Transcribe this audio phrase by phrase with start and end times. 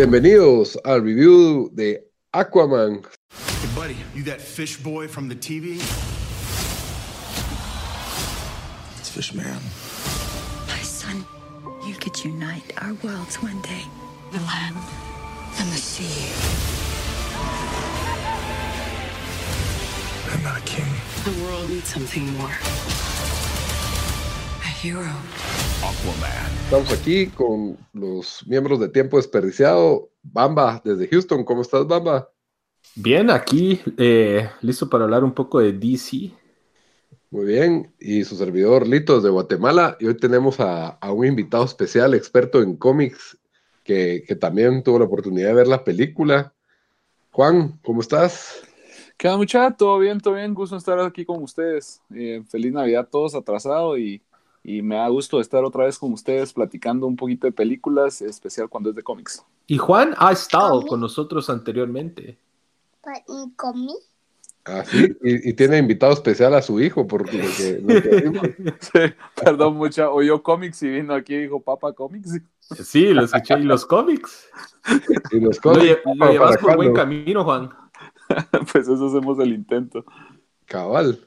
[0.00, 3.02] Bienvenidos al review de Aquaman.
[3.02, 5.74] Hey, buddy, you that fish boy from the TV?
[8.98, 9.60] It's Fish Man.
[10.68, 11.22] My son,
[11.86, 13.84] you could unite our worlds one day.
[14.32, 14.76] The land
[15.58, 16.32] and the sea.
[20.32, 20.88] I'm not a king.
[21.24, 22.56] The world needs something more.
[24.82, 25.00] Hero.
[25.82, 26.50] Aquaman.
[26.64, 30.08] Estamos aquí con los miembros de Tiempo Desperdiciado.
[30.22, 31.44] Bamba, desde Houston.
[31.44, 32.30] ¿Cómo estás, Bamba?
[32.94, 36.32] Bien, aquí eh, listo para hablar un poco de DC.
[37.30, 37.92] Muy bien.
[38.00, 39.98] Y su servidor, Lito, desde Guatemala.
[40.00, 43.36] Y hoy tenemos a, a un invitado especial, experto en cómics,
[43.84, 46.54] que, que también tuvo la oportunidad de ver la película.
[47.32, 48.62] Juan, ¿cómo estás?
[49.18, 49.76] ¿Qué onda, muchacha?
[49.76, 50.20] ¿Todo bien?
[50.20, 50.54] ¿Todo bien?
[50.54, 52.00] Gusto estar aquí con ustedes.
[52.14, 54.22] Eh, feliz Navidad a todos atrasado y,
[54.62, 58.68] y me da gusto estar otra vez con ustedes platicando un poquito de películas, especial
[58.68, 59.44] cuando es de cómics.
[59.66, 62.36] Y Juan ha estado con nosotros anteriormente.
[63.28, 63.96] ¿Y?
[64.66, 65.16] Ah, sí.
[65.22, 68.46] Y, y tiene invitado especial a su hijo, porque lo que- lo que vimos.
[68.80, 68.98] Sí,
[69.42, 70.10] perdón, mucha.
[70.10, 72.40] Oyó cómics y vino aquí y dijo, Papa Comics.
[72.60, 73.58] Sí, lo escuché.
[73.58, 74.48] ¿Y los cómics?
[75.32, 77.70] Y los Lo, cómics, lle- lo ¿para llevas por buen camino, Juan.
[78.72, 80.04] pues eso hacemos el intento.
[80.66, 81.26] Cabal,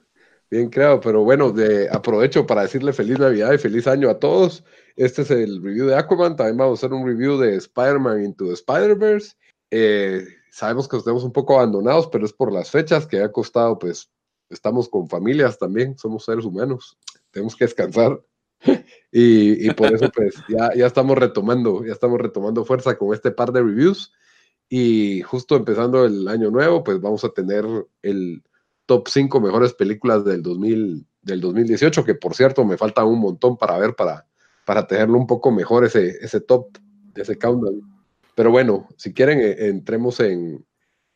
[0.54, 4.64] bien creado, pero bueno, de, aprovecho para decirle feliz Navidad y feliz año a todos.
[4.96, 8.54] Este es el review de Aquaman, también vamos a hacer un review de Spider-Man Into
[8.54, 9.36] Spider-Verse.
[9.72, 13.80] Eh, sabemos que estamos un poco abandonados, pero es por las fechas que ha costado,
[13.80, 14.12] pues
[14.50, 17.00] estamos con familias también, somos seres humanos,
[17.32, 18.22] tenemos que descansar.
[19.16, 23.30] Y, y por eso pues ya, ya estamos retomando, ya estamos retomando fuerza con este
[23.30, 24.12] par de reviews.
[24.70, 27.64] Y justo empezando el año nuevo, pues vamos a tener
[28.02, 28.42] el,
[28.86, 33.58] top 5 mejores películas del, 2000, del 2018, que por cierto me falta un montón
[33.58, 34.26] para ver, para,
[34.66, 36.78] para tenerlo un poco mejor ese, ese top,
[37.16, 37.82] ese countdown.
[38.36, 40.66] Pero bueno, si quieren, eh, entremos en,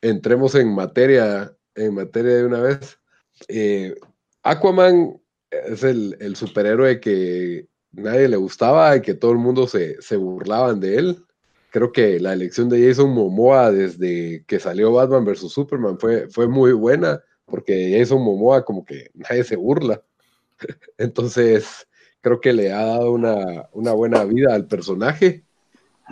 [0.02, 3.00] entremos en materia, en materia de una vez.
[3.48, 3.96] Eh,
[4.44, 10.02] Aquaman es el, el superhéroe que nadie le gustaba y que todo el mundo se,
[10.02, 11.24] se burlaban de él.
[11.72, 15.52] Creo que la elección de Jason Momoa desde que salió Batman vs.
[15.52, 20.02] Superman fue, fue muy buena porque Jason Momoa como que nadie se burla.
[20.98, 21.88] Entonces,
[22.22, 25.44] creo que le ha dado una, una buena vida al personaje.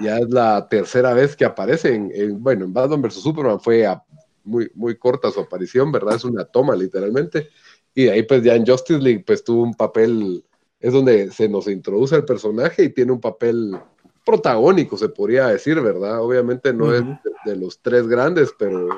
[0.01, 3.15] Ya es la tercera vez que aparece en, en- bueno, en Batman vs.
[3.15, 4.03] Superman fue a-
[4.43, 6.15] muy, muy corta su aparición, ¿verdad?
[6.15, 7.49] Es una toma literalmente.
[7.93, 10.43] Y de ahí pues ya en Justice League pues tuvo un papel,
[10.79, 13.77] es donde se nos introduce el personaje y tiene un papel
[14.25, 16.21] protagónico, se podría decir, ¿verdad?
[16.21, 17.17] Obviamente no es Ujú.
[17.45, 18.89] de, de los tres grandes, pero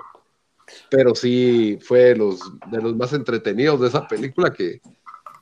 [0.89, 2.39] pero sí fue de los,
[2.71, 4.81] de los más entretenidos de esa película que,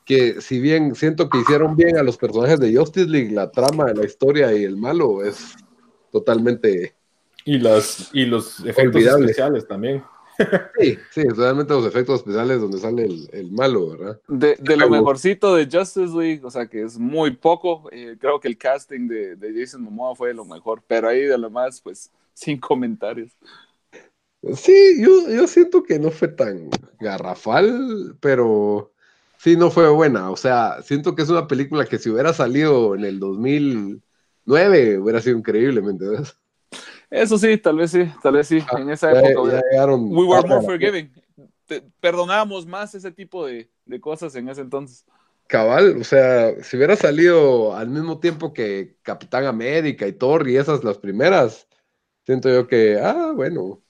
[0.06, 3.92] que si bien siento que hicieron bien a los personajes de Justice League, la trama,
[3.94, 5.56] la historia y el malo es
[6.12, 6.96] totalmente...
[7.48, 9.26] Y, las, y los efectos Olvidable.
[9.26, 10.04] especiales también.
[10.80, 14.20] Sí, sí, realmente los efectos especiales donde sale el, el malo, ¿verdad?
[14.28, 17.88] De, de lo mejorcito de Justice League, o sea que es muy poco.
[17.94, 21.38] eh, creo que el casting de, de Jason Momoa fue lo mejor, pero ahí de
[21.38, 23.32] lo más, pues, sin comentarios.
[24.54, 28.94] Sí, yo, yo siento que no fue tan garrafal, pero
[29.38, 30.30] sí no fue buena.
[30.30, 35.22] O sea, siento que es una película que si hubiera salido en el 2009 hubiera
[35.22, 36.38] sido increíble, ¿me entiendes?
[37.10, 38.60] Eso sí, tal vez sí, tal vez sí.
[38.70, 41.10] Ah, en esa Ya- época ya llegaron we were more forgiving.
[41.68, 45.06] Te- perdonábamos más ese tipo de, de cosas en ese entonces.
[45.48, 50.58] Cabal, o sea, si hubiera salido al mismo tiempo que Capitán América y Thor y
[50.58, 51.68] esas las primeras,
[52.26, 53.82] siento yo que, ah, bueno,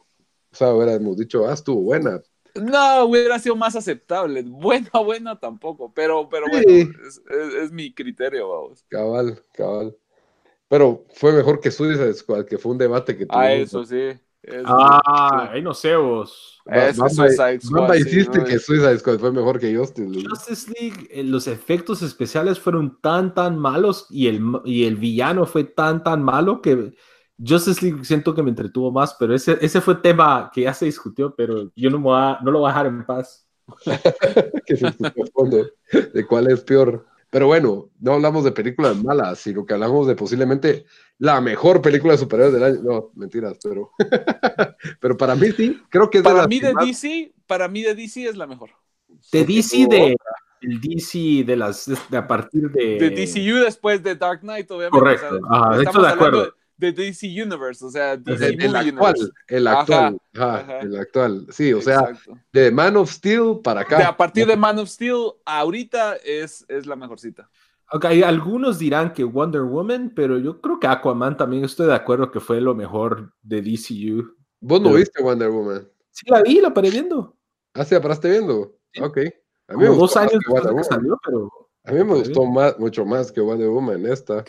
[0.56, 2.22] o sea, hubiéramos dicho, ah, estuvo buena.
[2.56, 4.42] No, hubiera sido más aceptable.
[4.48, 6.90] Buena, buena tampoco, pero, pero bueno, Sí.
[7.06, 8.86] es, es- es mi criterio, vamos.
[8.88, 9.96] Cabal, cabal.
[10.70, 13.68] Pero fue mejor que Suicide Squad, que fue un debate que Ah, tuvimos.
[13.70, 14.20] eso sí.
[14.42, 15.56] eso Ah, sí.
[15.56, 16.62] ahí no sé vos.
[16.66, 18.46] Ese Bamba- Suicide Squad, Bamba sí, hiciste ¿no?
[18.46, 20.28] que Suicide Squad fue mejor que Justice League.
[20.30, 25.46] Justice League, eh, los efectos especiales fueron tan, tan malos y el, y el villano
[25.46, 26.94] fue tan, tan malo que
[27.44, 30.86] Justice League siento que me entretuvo más, pero ese, ese fue tema que ya se
[30.86, 33.48] discutió, pero yo no, me voy a- no lo voy a dejar en paz.
[34.66, 34.92] que se
[35.34, 35.68] fondo,
[36.14, 37.06] de cuál es peor.
[37.32, 40.86] Pero bueno, no hablamos de películas malas, sino que hablamos de posiblemente
[41.18, 42.82] la mejor película de superhéroes del año.
[42.84, 43.92] No, mentiras, pero,
[45.02, 47.82] pero para mí sí, creo que es Para las mí de más- DC, para mí
[47.82, 48.70] de DC es la mejor.
[49.32, 50.16] De DC, de,
[50.62, 52.98] el DC de las, de a partir de...
[53.00, 54.98] De DCU después de Dark Knight, obviamente.
[54.98, 56.44] Correcto, o sea, ajá, estoy estamos de acuerdo.
[56.46, 59.30] De, de DC Universe, o sea, DC el, actual, Universe.
[59.48, 60.80] el actual, ajá, ajá.
[60.80, 61.48] el actual.
[61.52, 62.12] Sí, o sea,
[62.52, 63.98] de Man of Steel para acá.
[63.98, 67.50] De a partir de Man of Steel, ahorita es, es la mejorcita.
[67.92, 72.32] Ok, algunos dirán que Wonder Woman, pero yo creo que Aquaman también estoy de acuerdo
[72.32, 74.36] que fue lo mejor de DCU.
[74.60, 75.88] Vos no pero- viste Wonder Woman.
[76.10, 77.36] Sí, la vi, la paré viendo.
[77.74, 78.76] Ah, sí, la paraste viendo.
[78.94, 79.02] Sí.
[79.02, 79.18] Ok.
[79.18, 79.32] A mí
[79.68, 80.84] Como me dos gustó más años que después de Wonder que Woman.
[80.84, 81.52] salió, pero...
[81.84, 84.44] A mí me gustó más, mucho más que Wonder Woman esta.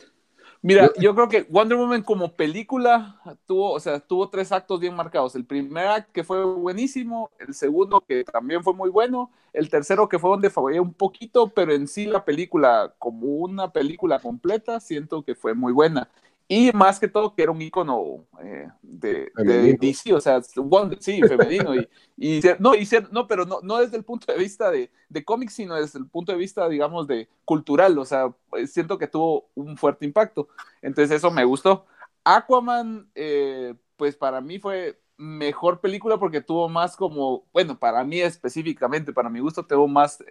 [0.66, 4.96] Mira, yo creo que Wonder Woman como película tuvo, o sea, tuvo tres actos bien
[4.96, 5.36] marcados.
[5.36, 10.08] El primer acto que fue buenísimo, el segundo que también fue muy bueno, el tercero
[10.08, 14.80] que fue donde fallé un poquito, pero en sí la película, como una película completa,
[14.80, 16.08] siento que fue muy buena.
[16.48, 19.74] Y más que todo que era un icono eh, de, de.
[19.80, 21.74] DC, o sea, Wonder- sí, femenino.
[21.74, 25.24] y, y no, y no, pero no, no desde el punto de vista de, de
[25.24, 27.98] cómics, sino desde el punto de vista, digamos, de cultural.
[27.98, 30.48] O sea, eh, siento que tuvo un fuerte impacto.
[30.82, 31.86] Entonces eso me gustó.
[32.24, 38.20] Aquaman, eh, pues para mí fue mejor película porque tuvo más como, bueno, para mí
[38.20, 40.22] específicamente, para mi gusto, tuvo más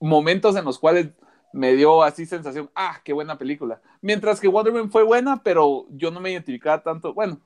[0.00, 1.10] momentos en los cuales
[1.52, 3.80] me dio así sensación, ah, qué buena película.
[4.00, 7.40] Mientras que Wonder Woman fue buena, pero yo no me identificaba tanto, bueno,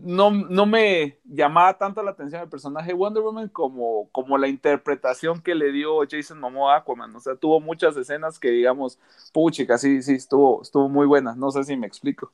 [0.00, 4.48] no, no me llamaba tanto la atención el personaje de Wonder Woman como, como la
[4.48, 7.14] interpretación que le dio Jason Momoa a Aquaman.
[7.14, 8.98] O sea, tuvo muchas escenas que digamos,
[9.32, 11.34] puchica, sí, sí, estuvo, estuvo muy buena.
[11.34, 12.32] No sé si me explico.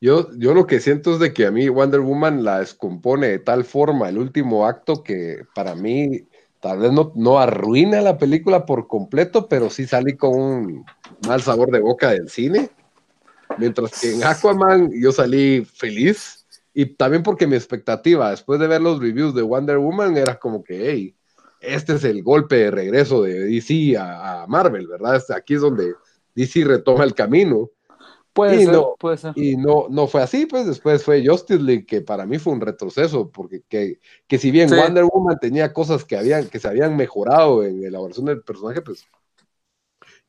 [0.00, 3.38] Yo, yo lo que siento es de que a mí Wonder Woman la descompone de
[3.38, 6.26] tal forma el último acto que para mí
[6.62, 10.84] tal vez no, no arruina la película por completo, pero sí salí con un
[11.26, 12.70] mal sabor de boca del cine.
[13.58, 18.80] Mientras que en Aquaman yo salí feliz y también porque mi expectativa después de ver
[18.80, 21.16] los reviews de Wonder Woman era como que, hey,
[21.60, 25.16] este es el golpe de regreso de DC a, a Marvel, ¿verdad?
[25.16, 25.94] Este- Aquí es donde
[26.36, 27.70] DC retoma el camino.
[28.32, 29.34] Puede Y ser, no, puede ser.
[29.36, 32.60] Y no, no fue así, pues después fue Justice League, que para mí fue un
[32.60, 34.76] retroceso, porque que, que si bien Sí.
[34.76, 38.82] Wonder Woman tenía cosas que, habían, que se habían mejorado en la elaboración del personaje,
[38.82, 39.06] pues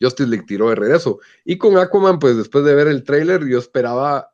[0.01, 1.19] Justice League tiró de regreso.
[1.45, 4.31] Y con Aquaman, pues después de ver el tráiler, yo esperaba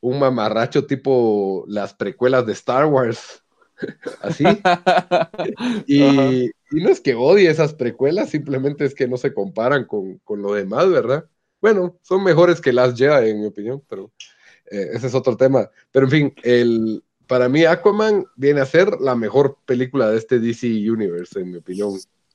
[0.00, 3.44] un mamarracho tipo las precuelas de Star Wars,
[4.22, 4.64] así.
[5.86, 10.42] Y no es que odie esas precuelas, simplemente es que no se comparan con, con
[10.42, 11.28] lo demás, ¿verdad?
[11.62, 14.10] Bueno, son mejores que las Jedi, en mi opinión, pero
[14.70, 15.70] eh, ese es otro tema.
[15.90, 20.38] Pero en fin, el, para mí Aquaman viene a ser la mejor película de este
[20.40, 21.92] DC Universe, en mi opinión.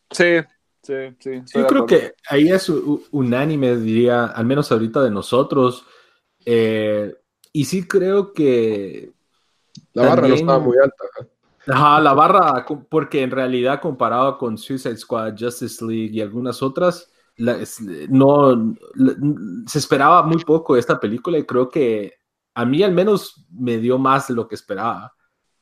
[0.10, 0.38] Sí,
[0.82, 1.42] sí, sí.
[1.54, 2.70] Yo creo que ahí es
[3.12, 5.86] unánime, diría, al menos ahorita de nosotros.
[6.46, 7.14] Eh,
[7.52, 9.12] y sí creo que
[9.94, 10.96] La barra no También- estaba muy alta.
[11.20, 11.28] ajá.
[11.70, 17.12] Ajá, la barra, porque en realidad comparado con Suicide Squad, Justice League y algunas otras,
[17.38, 17.80] la- es-
[18.10, 19.16] no la-
[19.68, 22.14] se esperaba muy poco de esta película y creo que
[22.56, 25.14] a mí al menos me dio más de lo que esperaba.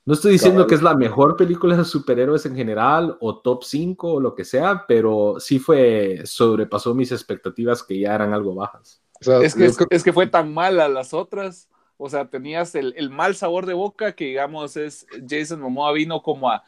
[0.05, 0.69] No estoy diciendo Cabal.
[0.69, 4.45] que es la mejor película de superhéroes en general o top 5 o lo que
[4.45, 9.01] sea, pero sí fue, sobrepasó mis expectativas que ya eran algo bajas.
[9.19, 11.69] O sea, Es que, es que fue tan mala las otras.
[11.97, 16.21] O sea, tenías el, el mal sabor de boca que, digamos, es Jason Momoa vino
[16.21, 16.63] como a.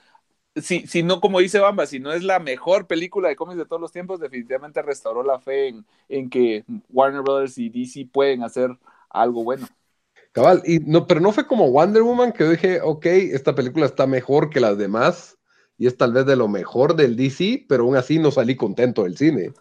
[0.61, 3.65] Si, si no, como dice Bamba, si no es la mejor película de cómics de
[3.65, 8.43] todos los tiempos, definitivamente restauró la fe en, en que Warner Brothers y DC pueden
[8.43, 8.77] hacer
[9.09, 9.67] algo bueno.
[10.31, 14.05] Cabal, y no, pero no fue como Wonder Woman que dije, ok, esta película está
[14.05, 15.37] mejor que las demás
[15.77, 19.03] y es tal vez de lo mejor del DC, pero aún así no salí contento
[19.03, 19.53] del cine.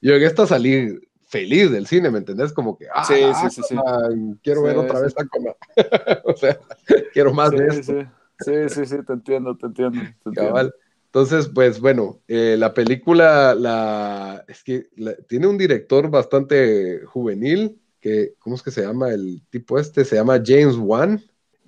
[0.00, 2.52] Yo en esta salí feliz del cine, ¿me entendés?
[2.52, 3.74] Como que, ah, Sí, sí, sí, sí.
[3.76, 5.54] Aquaman, quiero ver otra vez Aquaman.
[6.24, 6.58] o sea,
[7.12, 7.92] quiero más sí, de esto.
[8.38, 10.02] Sí, sí, sí, te entiendo, te entiendo.
[10.22, 10.52] te entiendo.
[10.52, 10.74] Cabal.
[11.06, 17.80] Entonces, pues bueno, eh, la película, la, es que la- tiene un director bastante juvenil,
[18.00, 20.04] que, ¿cómo es que se llama el tipo este?
[20.04, 21.22] Se llama James Wan.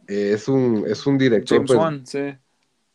[0.09, 2.19] Eh, es, un, es un director James pues, Wan, sí.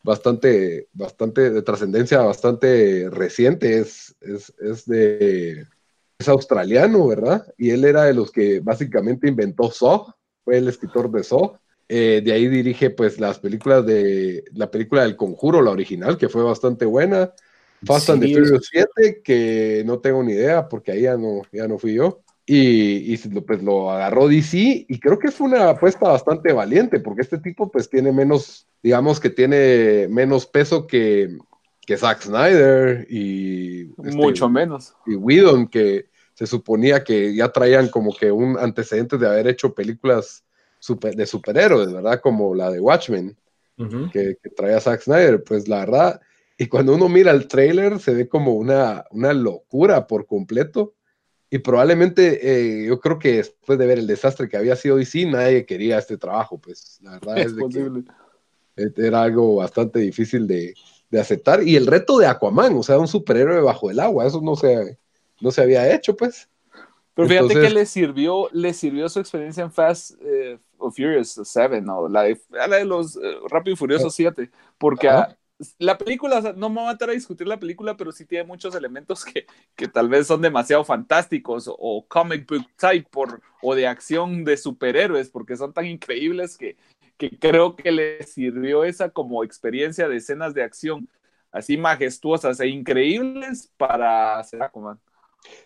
[0.02, 3.78] bastante, bastante de trascendencia, bastante reciente.
[3.78, 5.66] Es, es, es de,
[6.18, 7.46] es australiano, ¿verdad?
[7.56, 10.12] Y él era de los que básicamente inventó Saw,
[10.44, 11.56] fue el escritor de Saw.
[11.94, 16.30] Eh, de ahí dirige pues las películas de la película del Conjuro, la original, que
[16.30, 17.34] fue bastante buena.
[17.84, 21.68] Fast and the Furious 7, que no tengo ni idea porque ahí ya no, ya
[21.68, 22.22] no fui yo.
[22.46, 27.36] Y, pues lo agarró DC y creo que fue una apuesta bastante valiente porque este
[27.36, 31.36] tipo pues tiene menos, digamos que tiene menos peso que,
[31.82, 34.94] que Zack Snyder y, este, Mucho menos.
[35.04, 39.74] y Whedon, que se suponía que ya traían como que un antecedente de haber hecho
[39.74, 40.42] películas
[40.82, 42.20] super- de superhéroes, ¿verdad?
[42.20, 43.36] Como la de Watchmen,
[44.12, 45.42] que, que traía Zack Snyder.
[45.44, 46.20] Pues la verdad,
[46.58, 50.94] y cuando uno mira el trailer, se ve como una, una locura por completo.
[51.50, 55.26] Y probablemente eh, yo creo que después de ver el desastre que había sido DC,
[55.26, 56.58] nadie quería este trabajo.
[56.58, 58.04] Pues la verdad es, Es de que posible.
[58.96, 60.74] era algo bastante difícil de,
[61.10, 61.62] de aceptar.
[61.62, 64.98] Y el reto de Aquaman, o sea, un superhéroe bajo el agua, eso no se,
[65.40, 66.48] no se había hecho, pues.
[67.14, 70.58] Pero fíjate Entonces- que le sirvió, le sirvió su experiencia en Fast eh,
[70.90, 72.08] Furious 7, ¿no?
[72.08, 75.28] La de, la de los eh, Rápido y Furioso 7, porque Ajá.
[75.30, 75.38] ah,
[75.78, 78.24] la película, o sea, no me voy a matar a discutir la película, pero sí
[78.26, 79.46] tiene muchos elementos que,
[79.76, 84.44] que tal vez son demasiado fantásticos o, o comic book type por, o de acción
[84.44, 86.76] de superhéroes, porque son tan increíbles que,
[87.16, 91.08] que creo que le sirvió esa como experiencia de escenas de acción
[91.52, 94.98] así majestuosas e increíbles para hacer Aquaman.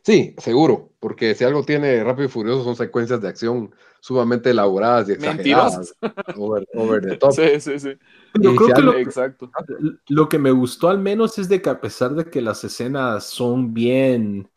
[0.02, 5.08] Sí, seguro, porque si algo tiene Rápido y Furioso son secuencias de acción sumamente elaboradas
[5.08, 5.94] y exageradas.
[6.36, 7.32] Over, over the top.
[7.34, 7.90] Sí, sí, sí.
[8.40, 9.50] Yo creo que lo, Exacto.
[10.08, 13.24] lo que me gustó al menos es de que a pesar de que las escenas
[13.24, 14.48] son bien,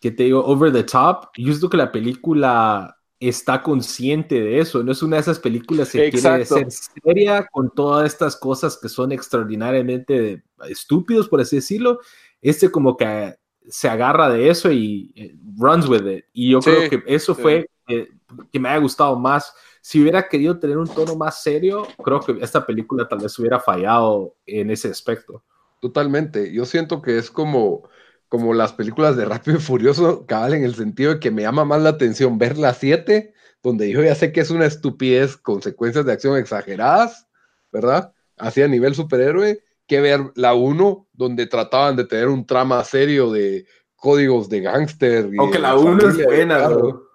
[0.00, 4.82] que te digo, over the top, yo siento que la película está consciente de eso.
[4.82, 8.88] No es una de esas películas que quiere ser seria con todas estas cosas que
[8.88, 12.00] son extraordinariamente estúpidos, por así decirlo.
[12.40, 13.36] Este como que
[13.68, 16.24] se agarra de eso y eh, runs with it.
[16.32, 17.42] Y yo Sí, creo que eso sí.
[17.42, 18.08] fue eh,
[18.52, 19.52] que me haya gustado más.
[19.80, 23.60] Si hubiera querido tener un tono más serio, creo que esta película tal vez hubiera
[23.60, 25.44] fallado en ese aspecto.
[25.80, 26.52] Totalmente.
[26.52, 27.88] Yo siento que es como,
[28.28, 31.64] como las películas de Rápido y Furioso, cabal, en el sentido de que me llama
[31.64, 36.04] más la atención ver la 7, donde yo ya sé que es una estupidez, consecuencias
[36.06, 37.28] de acción exageradas,
[37.72, 38.14] ¿verdad?
[38.36, 43.30] Así a nivel superhéroe, que ver la 1, donde trataban de tener un trama serio
[43.30, 45.30] de códigos de gángster.
[45.32, 46.76] y Aunque la 1 es buena, claro.
[46.78, 47.08] bro.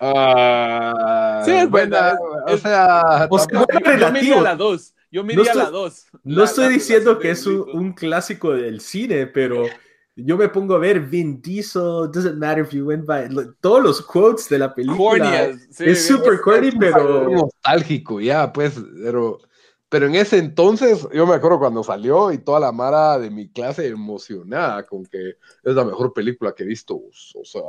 [0.00, 2.16] Ah, Sí, es buena,
[2.46, 4.40] O es- sea, O sea, bueno, Yo relativo.
[4.40, 4.94] la 2.
[5.10, 6.06] Yo No miría estoy- la 2.
[6.24, 9.64] No La- estoy la- diciendo la- que es un, un clásico del cine, pero
[10.16, 13.28] yo me pongo a ver Vin Diesel, doesn't matter if you win by,
[13.60, 14.98] todos los quotes de la película.
[14.98, 19.38] Corny as- sí, es super corny, pero nostálgico ya, pues, pero,
[19.94, 23.46] pero en ese entonces, yo me acuerdo cuando salió y toda la mara de mi
[23.46, 27.62] clase emocionada con que es la mejor película que he visto, o sea,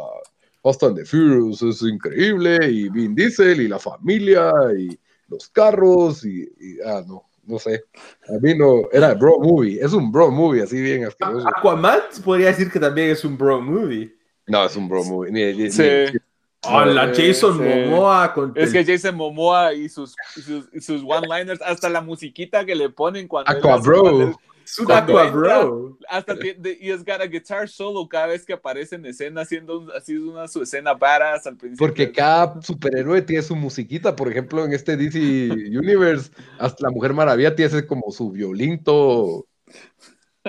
[0.64, 6.26] Fast and the Furious es increíble, y Vin Diesel, y la familia, y los carros,
[6.26, 7.84] y, y- ah, no, no sé,
[8.28, 11.48] a mí no, era bro movie, es un bro movie, así bien asqueroso.
[11.48, 14.16] Aquaman podría decir que también es un bro movie.
[14.48, 15.84] No, es un bro movie, ni- ni- Sí.
[15.84, 16.20] ni-
[16.70, 17.64] Hola, Jason sí.
[17.64, 21.90] Momoa con Es el- que Jason Momoa y sus, y sus, y sus one-liners, hasta
[21.90, 23.52] la musiquita que le ponen cuando.
[23.52, 24.38] Aqua Bro.
[24.90, 26.00] Aqua Bro.
[26.10, 26.34] Hasta
[26.82, 30.48] y es got a guitar solo cada vez que aparece en escena, haciendo así una
[30.48, 31.86] su escena badass al principio.
[31.86, 35.20] Porque cada superhéroe tiene su musiquita, por ejemplo, en este DC
[35.78, 39.46] Universe, hasta la Mujer Maravilla tiene ese como su violín todo,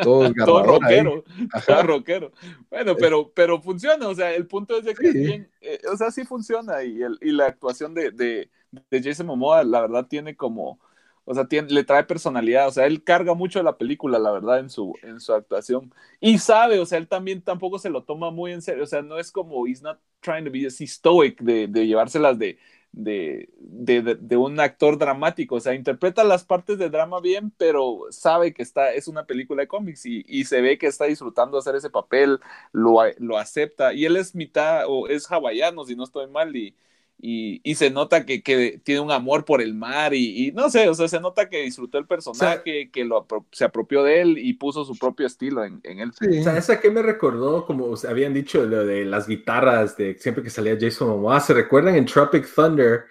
[0.01, 1.25] todo, rockero,
[1.65, 2.33] todo rockero.
[2.71, 5.11] Bueno, pero, pero funciona, o sea, el punto es de que Sí.
[5.11, 8.51] es bien, eh, o sea, sí funciona y, el, y la actuación de, de,
[8.91, 10.81] de Jason Momoa, la verdad, tiene como,
[11.25, 14.31] o sea, tiene, le trae personalidad, o sea, él carga mucho de la película, la
[14.31, 15.93] verdad, en su, en su actuación.
[16.21, 19.03] Y sabe, o sea, él también tampoco se lo toma muy en serio, o sea,
[19.03, 22.59] no es como, he's not trying to be así stoic de, de llevárselas de,
[22.97, 28.07] de, de, de, un actor dramático, o sea, interpreta las partes de drama bien, pero
[28.11, 31.59] sabe que está, es una película de cómics y, y se ve que está disfrutando
[31.59, 32.41] hacer ese papel,
[32.73, 36.75] lo, lo acepta, y él es mitad, o es hawaiano, si no estoy mal, y,
[37.19, 40.69] y, y se nota que, que, tiene un amor por el mar y, y, no
[40.69, 43.65] sé, o sea, se nota que disfrutó el personaje, o sea, que lo apro se
[43.65, 46.13] apropió de él y puso su propio estilo en, en él.
[46.19, 46.39] Sí.
[46.39, 50.45] O sea, esa que me recordó, como habían dicho, lo de las guitarras de siempre
[50.45, 53.05] que salía Jason Momoa, ¿se recuerdan en Tropic Thunder?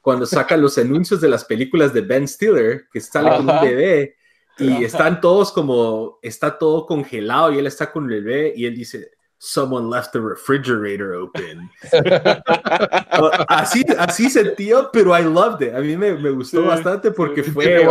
[0.00, 3.36] Cuando sacan los anuncios de las películas de Ben Stiller, que sale Ajá.
[3.38, 4.16] con un bebé
[4.58, 8.74] y están todos como, está todo congelado y él está con el bebé y él
[8.74, 9.12] dice,
[9.44, 11.68] someone left the refrigerator open.
[13.48, 15.74] así, así sentía, pero I loved it.
[15.74, 17.84] A mí me, me gustó sí, bastante porque sí, fue.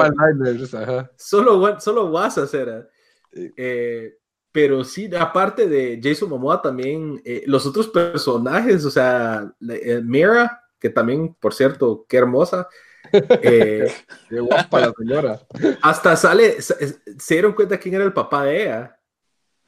[1.17, 2.87] Solo, solo WhatsApp era.
[3.33, 4.13] Eh,
[4.49, 10.63] pero sí, aparte de Jason Momoa, también eh, los otros personajes, o sea, eh, Mira,
[10.79, 12.69] que también, por cierto, qué hermosa.
[13.41, 13.91] qué
[14.29, 15.41] guapa la señora.
[15.81, 19.00] Hasta sale, se, se dieron cuenta quién era el papá de ella.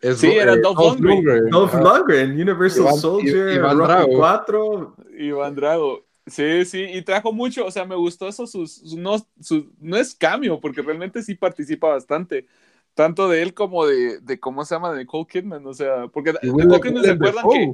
[0.04, 1.50] Es, sí, era Dolph Lundgren.
[1.50, 4.18] Dolph Lundgren, Universal Iván, Soldier, Iván Drago.
[4.18, 4.96] 4.
[5.18, 6.06] Iván Drago.
[6.26, 9.98] Sí, sí, y trajo mucho, o sea, me gustó eso, sus, sus, no, sus, no
[9.98, 12.46] es cambio, porque realmente sí participa bastante,
[12.94, 16.32] tanto de él como de, de cómo se llama, de Nicole Kidman, o sea, porque
[16.32, 17.74] de Nicole Kidman se acuerdan que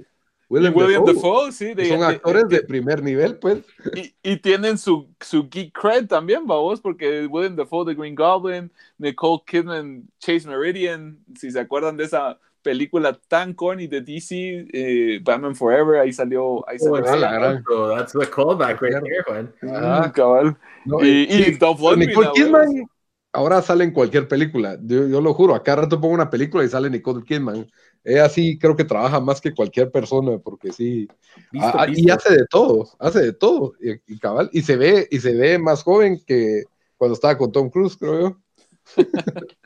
[0.50, 3.60] Willem, y William Dafoe, sí, de- son de- actores de- de primer nivel, pues.
[3.96, 8.72] y, y tienen su, su geek cred también, vamos, porque William Dafoe de Green Goblin,
[8.98, 15.20] Nicole Kidman, Chase Meridian, si se acuerdan de esa película tan corny de DC, eh,
[15.24, 17.20] Batman Forever, ahí salió, ahí Oh, salió sí, ella.
[17.20, 19.54] la gran- so that's the callback right there, Juan.
[19.62, 20.08] Ajá.
[20.08, 20.58] Mm, cabal.
[20.86, 22.90] No, Y- y sí, Dolph Lundgren, Nicole Kidman
[23.32, 24.78] ahora sale en cualquier película.
[24.82, 27.68] Yo, yo lo juro, acá rato pongo una película y sale Nicole Kidman.
[28.04, 31.08] Ella sí creo que trabaja más que cualquier persona, porque sí.
[31.52, 33.74] Visto, Ah, ah, y hace de todo, hace de todo.
[33.82, 36.64] Y, y cabal, y se ve, y se ve más joven que
[36.98, 38.38] cuando estaba con Tom Cruise, creo yo.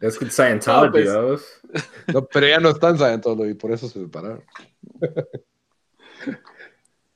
[0.00, 1.60] Es que Scientology, No, pues.
[2.12, 4.42] No, pero ya no están Scientology y por eso se separaron.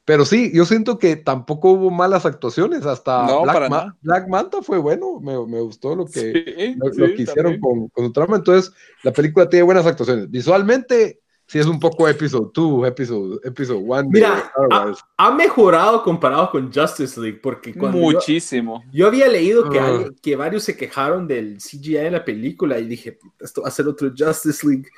[0.07, 2.87] Pero sí, yo siento que tampoco hubo malas actuaciones.
[2.87, 3.97] Hasta No, Black, Ma- nada.
[4.01, 5.21] Black Manta fue bueno.
[5.21, 8.37] Me, me gustó lo que, Sí, lo, sí, lo que hicieron con, con su trama.
[8.37, 8.73] Entonces,
[9.03, 10.31] la película tiene buenas actuaciones.
[10.31, 14.05] Visualmente, sí es un poco episode 2, episode, episode 1.
[14.11, 18.85] Mira, ha, ha mejorado comparado con Justice League, porque cuando yo, Muchísimo.
[18.93, 19.87] yo había leído que, Ah.
[19.89, 23.69] alguien- que varios se quejaron del CGI en la película y dije, "Puta, esto va
[23.69, 24.89] a ser otro Justice League.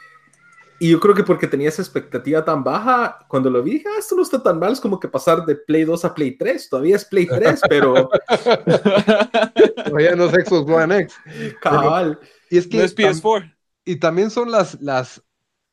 [0.81, 3.99] Y yo creo que porque tenía esa expectativa tan baja, cuando lo vi, dije, ah,
[3.99, 6.69] esto no está tan mal, es como que pasar de Play 2 a Play 3,
[6.69, 8.09] todavía es Play 3, pero
[9.85, 11.17] Todavía no es Xbox One X.
[11.61, 12.19] cabal.
[12.51, 13.57] Y es que no es tam- PS4.
[13.85, 15.23] y también son las, las,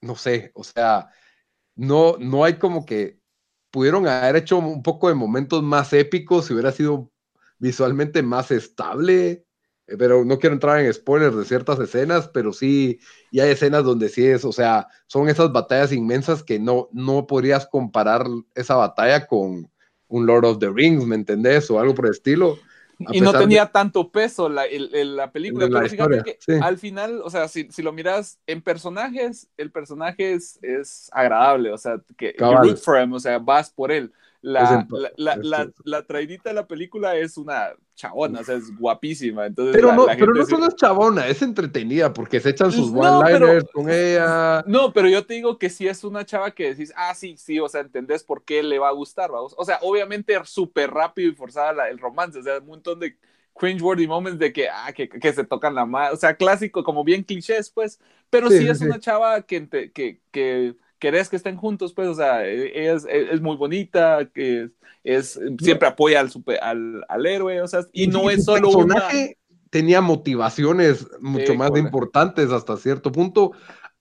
[0.01, 1.09] no sé, o sea,
[1.75, 3.19] no, no hay como que
[3.71, 7.11] pudieron haber hecho un poco de momentos más épicos si hubiera sido
[7.57, 9.44] visualmente más estable,
[9.97, 12.99] pero no quiero entrar en spoilers de ciertas escenas, pero sí,
[13.31, 17.27] y hay escenas donde sí es, o sea, son esas batallas inmensas que no, no
[17.27, 18.25] podrías comparar
[18.55, 19.69] esa batalla con
[20.07, 21.69] un Lord of the Rings, ¿me entendés?
[21.71, 22.57] O algo por el estilo.
[22.97, 25.67] Y no pesar de- tenía tanto peso la, el- el- la película.
[25.67, 26.53] La pero fíjate historia, que sí.
[26.61, 31.71] al final, o sea, si, si lo miras en personajes, el personaje es, es agradable,
[31.73, 34.13] o sea, que you root for him, o sea, vas por él.
[34.45, 39.47] La, la, la, la, traidita de la película es una chabona, o sea, es guapísima.
[39.47, 43.19] Entonces, Pero no, pero no solo es chabona, es entretenida porque se echan sus No,
[43.19, 44.63] one-liners con ella.
[44.67, 47.59] No, pero yo te digo que si es una chava que decís, ah, sí, sí,
[47.59, 49.55] o sea, entendés por qué le va a gustar, vamos.
[49.57, 53.17] O sea, obviamente súper rápido y forzada el romance, o sea, un montón de
[53.57, 57.03] cringeworthy moments de que, ah, que, que se tocan la mano, o sea, clásico, como
[57.03, 58.85] bien clichés, pues, pero sí, es sí.
[58.85, 59.89] una chava que,
[60.31, 64.69] que querés que estén juntos, pues, o sea, ella es, es, es muy bonita, que
[65.03, 68.95] es, siempre apoya al, super, al, al héroe, o sea, y no es solo una...
[68.95, 69.37] personaje
[69.75, 71.87] tenía motivaciones mucho Sí, más correcto.
[71.87, 73.51] importantes hasta cierto punto.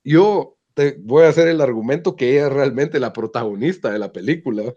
[0.04, 4.12] Yo te voy a hacer el argumento que ella es realmente la protagonista de la
[4.12, 4.72] película.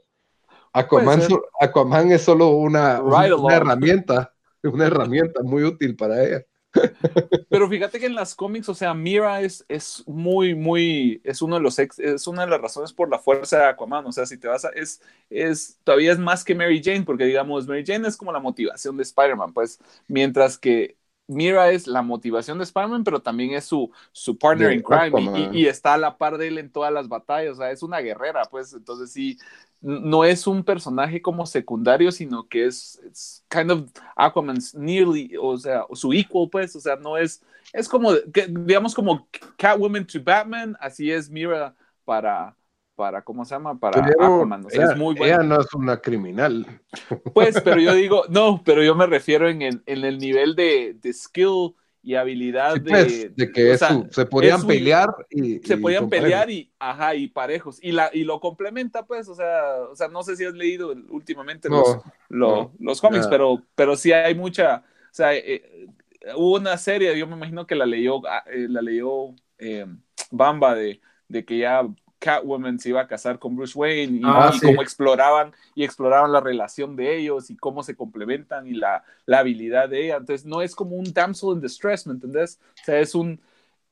[0.73, 1.21] Aquaman,
[1.61, 6.43] Aquaman es solo una, una herramienta, una herramienta muy útil para ella.
[7.49, 11.55] Pero fíjate que en las cómics, o sea, Mira es, es muy, muy, es uno
[11.55, 14.05] de los es una de las razones por la fuerza de Aquaman.
[14.05, 17.25] O sea, si te vas a, es, es, todavía es más que Mary Jane, porque
[17.25, 20.96] digamos, Mary Jane es como la motivación de Spider-Man, pues, mientras que
[21.27, 25.67] Mira es la motivación de Spider-Man, pero también es su, su partner in crime y,
[25.67, 27.53] está a la par de él en todas las batallas.
[27.53, 29.37] O sea, es una guerrera, pues, entonces sí,
[29.81, 35.85] no es un personaje como secundario, sino que es, kind of Aquaman's nearly, o sea,
[35.93, 41.11] su equal, pues, o sea, no es, es como, digamos, como Catwoman to Batman, así
[41.11, 42.55] es Mira para,
[42.97, 43.79] para ¿cómo se llama?
[43.79, 45.43] Para Pero Aquaman, o sea, ella, es muy ella bueno.
[45.43, 46.65] no es una criminal.
[47.33, 50.95] Pues, pero yo digo, no, pero yo me refiero en el, en el nivel de,
[50.99, 54.61] de skill y habilidad Sí, de, pues, de que o es sea, su- se podían
[54.61, 58.39] su- pelear y se y podían pelear y ajá y parejos y la y lo
[58.39, 62.71] complementa pues o sea o sea no sé si has leído últimamente No, los lo-
[62.71, 64.77] no, los cómics pero pero sí hay mucha
[65.11, 65.87] o sea eh,
[66.35, 69.85] hubo una serie yo me imagino que la leyó ah, eh, la leyó eh,
[70.31, 71.83] Bamba de, de que ya
[72.19, 74.65] Catwoman se iba a casar con Bruce Wayne y, Ah, y sí.
[74.65, 79.39] cómo exploraban y exploraban la relación de ellos y cómo se complementan y la, la
[79.39, 82.59] habilidad de ella entonces no es como un damsel in distress ¿me entendés?
[82.81, 83.41] o sea es un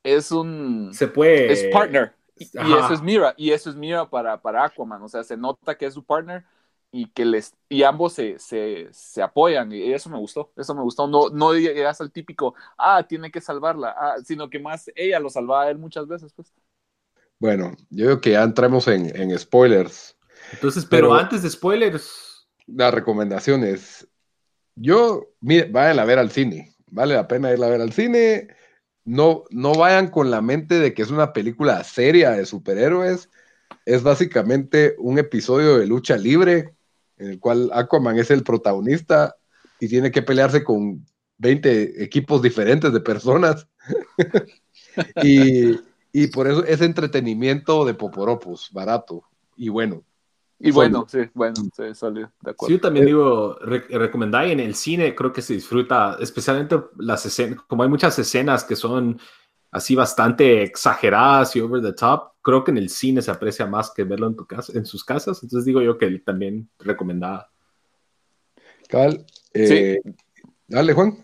[0.03, 1.51] es un Se puede.
[1.53, 2.13] es partner.
[2.37, 5.01] Y, y eso es Mira, y eso es Mira para, para Aquaman.
[5.03, 6.43] O sea, se nota que es su partner
[6.91, 9.71] y que les y ambos se, se, se apoyan.
[9.71, 10.51] Y eso me gustó.
[10.55, 11.07] Eso me gustó.
[11.07, 15.29] No, no llegas al típico, ah, tiene que salvarla, ah, sino que más ella lo
[15.29, 16.53] salvaba a él muchas veces, pues.
[17.39, 20.15] Bueno, yo creo que ya entramos en, en spoilers.
[20.53, 24.07] Entonces, pero, Pero- antes de spoilers, Las recomendaciones.
[24.75, 26.75] Yo, mire, vayan a ver al cine.
[26.87, 28.47] Vale la pena ir a ver al cine.
[29.03, 33.29] No, no vayan con la mente de que es una película seria de superhéroes.
[33.85, 36.73] Es básicamente un episodio de lucha libre
[37.17, 39.35] en el cual Aquaman es el protagonista
[39.79, 41.05] y tiene que pelearse con
[41.37, 43.67] 20 equipos diferentes de personas.
[45.23, 45.79] y,
[46.17, 49.23] y por eso es entretenimiento de Poporopos, barato
[49.57, 50.01] y bueno.
[50.57, 52.67] Y bueno, sí, bueno, sí, salió, de acuerdo.
[52.67, 57.25] Sí, yo también digo, re- recomendar en el cine, creo que se disfruta, especialmente las
[57.25, 59.19] escenas, como hay muchas escenas que son
[59.71, 63.91] así bastante exageradas y over the top, creo que en el cine se aprecia más
[63.91, 67.51] que verlo en tu casa, en sus casas, entonces digo yo que también recomendada.
[68.87, 69.99] Cabal, eh,
[70.65, 71.17] Dale, Juan.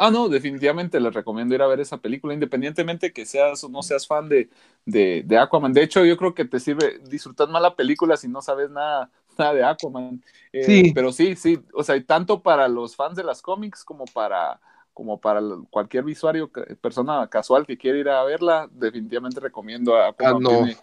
[0.00, 3.82] Ah, no, definitivamente les recomiendo ir a ver esa película, independientemente que seas o no
[3.82, 4.48] seas fan de,
[4.86, 5.72] de, de Aquaman.
[5.72, 9.10] De hecho, yo creo que te sirve disfrutar más la película si no sabes nada,
[9.38, 10.22] nada de Aquaman.
[10.52, 10.92] Eh, Sí.
[10.94, 14.60] Pero sí, sí, o sea, tanto para los fans de las cómics como para,
[14.94, 16.48] como para cualquier visuario,
[16.80, 20.36] persona casual que quiera ir a verla, definitivamente recomiendo a Aquaman.
[20.36, 20.48] Ah, no.
[20.50, 20.76] Tiene-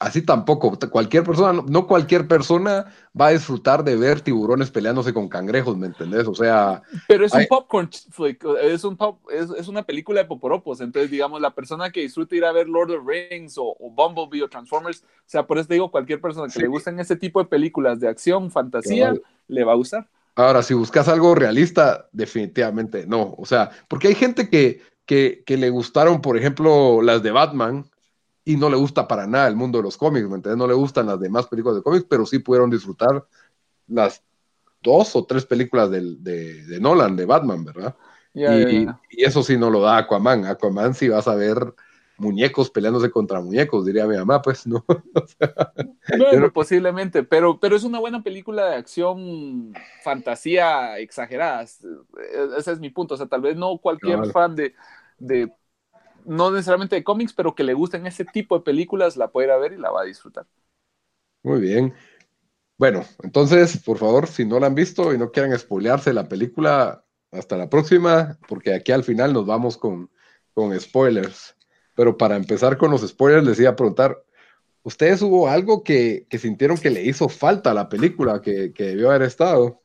[0.00, 0.78] Así tampoco.
[0.90, 2.86] Cualquier persona, no- cualquier persona
[3.20, 6.28] va a disfrutar de ver tiburones peleándose con cangrejos, ¿me entendés?
[6.28, 10.26] O sea, Pero es un popcorn flick, es, un pop, es, es una película de
[10.28, 10.80] poporopos.
[10.80, 13.90] Entonces, digamos, la persona que disfruta ir a ver Lord of the Rings o, o
[13.90, 16.60] Bumblebee o Transformers, o sea, por eso te digo, cualquier persona que Sí.
[16.60, 19.14] le gusten ese tipo de películas de acción, fantasía,
[19.48, 20.06] le va a gustar.
[20.36, 23.34] Ahora, si buscas algo realista, definitivamente no.
[23.36, 27.84] O sea, porque hay gente que, que, que le gustaron, por ejemplo, las de Batman
[28.48, 30.56] y no le gusta para nada el mundo de los cómics, ¿me entiendes?
[30.56, 33.26] No le gustan las demás películas de cómics, pero sí pudieron disfrutar
[33.88, 34.24] las
[34.82, 36.00] dos o tres películas de,
[36.64, 37.94] de Nolan, de Batman, ¿verdad?
[38.34, 38.86] Y,
[39.22, 40.46] eso sí no lo da Aquaman.
[40.46, 41.74] Aquaman sí vas a ver
[42.16, 44.82] muñecos peleándose contra muñecos, diría mi mamá, pues no.
[46.16, 51.62] Bueno, no- posiblemente, pero, pero es una buena película de acción, fantasía exagerada.
[51.64, 51.84] Es-
[52.56, 53.12] Ese es mi punto.
[53.12, 54.74] O sea, tal vez no cualquier fan de,
[55.18, 55.52] de,
[56.24, 59.52] no necesariamente de cómics, pero que le gusten ese tipo de películas, la puede ir
[59.52, 60.46] a ver y la va a disfrutar.
[61.42, 61.94] Muy bien.
[62.76, 67.04] Bueno, entonces, por favor, si no la han visto y no quieren spoilearse la película,
[67.30, 70.10] hasta la próxima, porque aquí al final nos vamos con,
[70.54, 71.56] con spoilers.
[71.94, 74.24] Pero para empezar con los spoilers, les iba a preguntar,
[74.82, 78.84] ¿ustedes hubo algo que, que sintieron que le hizo falta a la película, que, que
[78.84, 79.82] debió haber estado?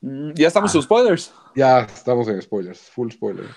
[0.00, 1.34] Mm, Ya estamos en sus spoilers.
[1.54, 3.50] Ya estamos en spoilers, full spoilers.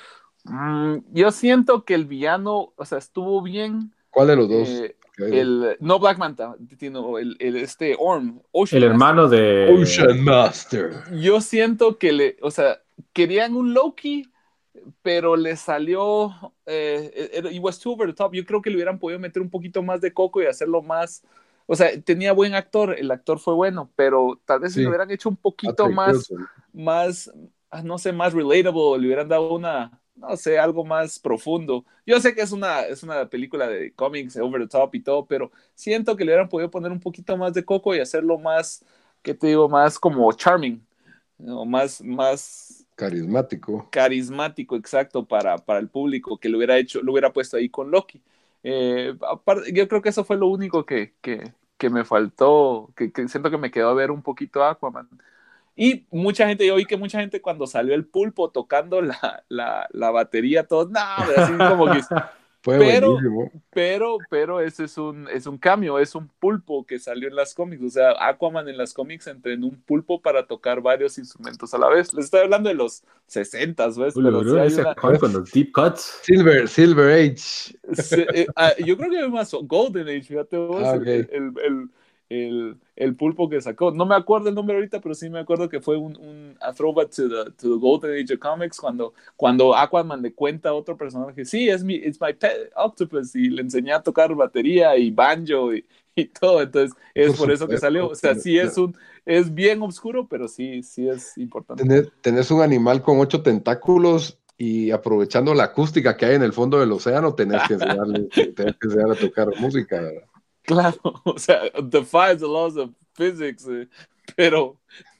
[0.45, 3.93] Mm, yo siento que el villano, o sea, estuvo bien.
[4.11, 4.67] ¿Cuál de los dos?
[4.69, 8.91] eh, el, no Black Manta, sino el, el- este Orm, Ocean El Master.
[8.91, 9.77] hermano de...
[9.81, 10.91] Ocean Master.
[11.21, 12.79] Yo siento que le, o sea,
[13.13, 14.29] querían un Loki,
[15.01, 18.33] pero le salió, eh, it, it was too over the top.
[18.33, 21.23] Yo creo que le hubieran podido meter un poquito más de coco y hacerlo más,
[21.65, 24.81] o sea, tenía buen actor, el actor fue bueno, pero tal vez si Sí.
[24.83, 26.47] le hubieran hecho un poquito Patrick más, Wilson.
[26.73, 27.31] más,
[27.71, 31.85] ah, no sé, más relatable, le hubieran dado una, no sé, algo más profundo.
[32.05, 35.25] Yo sé que es una, es una película de cómics, over the top y todo,
[35.27, 38.83] pero siento que le hubieran podido poner un poquito más de coco y hacerlo más,
[39.21, 39.69] ¿qué te digo?
[39.69, 40.85] Más como charming,
[41.39, 41.65] ¿no?
[41.65, 43.73] más, más Carismático.
[43.89, 47.91] carismático, exacto, para, para el público, que lo hubiera hecho, lo hubiera puesto ahí con
[47.91, 48.21] Loki.
[48.63, 53.11] Eh, aparte, yo creo que eso fue lo único que, que, que me faltó, que,
[53.11, 55.09] que siento que me quedó a ver un poquito Aquaman.
[55.75, 59.87] Y mucha gente, yo oí que mucha gente cuando salió el pulpo tocando la, la,
[59.91, 60.85] la batería, no,
[61.27, 61.99] pero así como que,
[62.65, 63.51] Fue Pero- buenísimo.
[63.69, 67.53] pero, pero ese es un, es un cambio, es un pulpo que salió en las
[67.53, 71.77] cómics, o sea, Aquaman en las cómics entrenó un pulpo para tocar varios instrumentos a
[71.77, 72.11] la vez.
[72.15, 74.15] Les estoy hablando de los 60, ¿ves?
[74.15, 76.21] Uy, Pero bro, ese una- con los deep cuts.
[76.23, 77.35] Silver, Silver Age.
[77.37, 81.07] Sí, eh, ah, yo creo que más Golden Age, fíjate vos, Ah, el- ok.
[81.07, 81.89] el, el,
[82.29, 83.91] el, el pulpo que sacó.
[83.91, 86.73] No me acuerdo el nombre ahorita, pero sí me acuerdo que fue un, un a
[86.73, 90.73] throwback to the, to the Golden Age of Comics cuando, cuando Aquaman le cuenta a
[90.73, 94.97] otro personaje, sí, es mi, it's my pet octopus, y le enseñé a tocar batería
[94.97, 95.85] y banjo y,
[96.15, 96.61] y todo.
[96.61, 98.09] Entonces, es Por por, eso que salió.
[98.09, 101.83] O sea, sí es un, es bien oscuro, pero sí, sí es importante.
[101.83, 106.53] Tenés, tenés un animal con ocho tentáculos y aprovechando la acústica que hay en el
[106.53, 110.01] fondo del océano, tenés que enseñarle, tenés que enseñarle a tocar música.
[110.01, 110.23] ¿verdad?
[110.65, 113.87] Claro, o sea, defies the laws of physics, eh,
[114.35, 114.77] pero,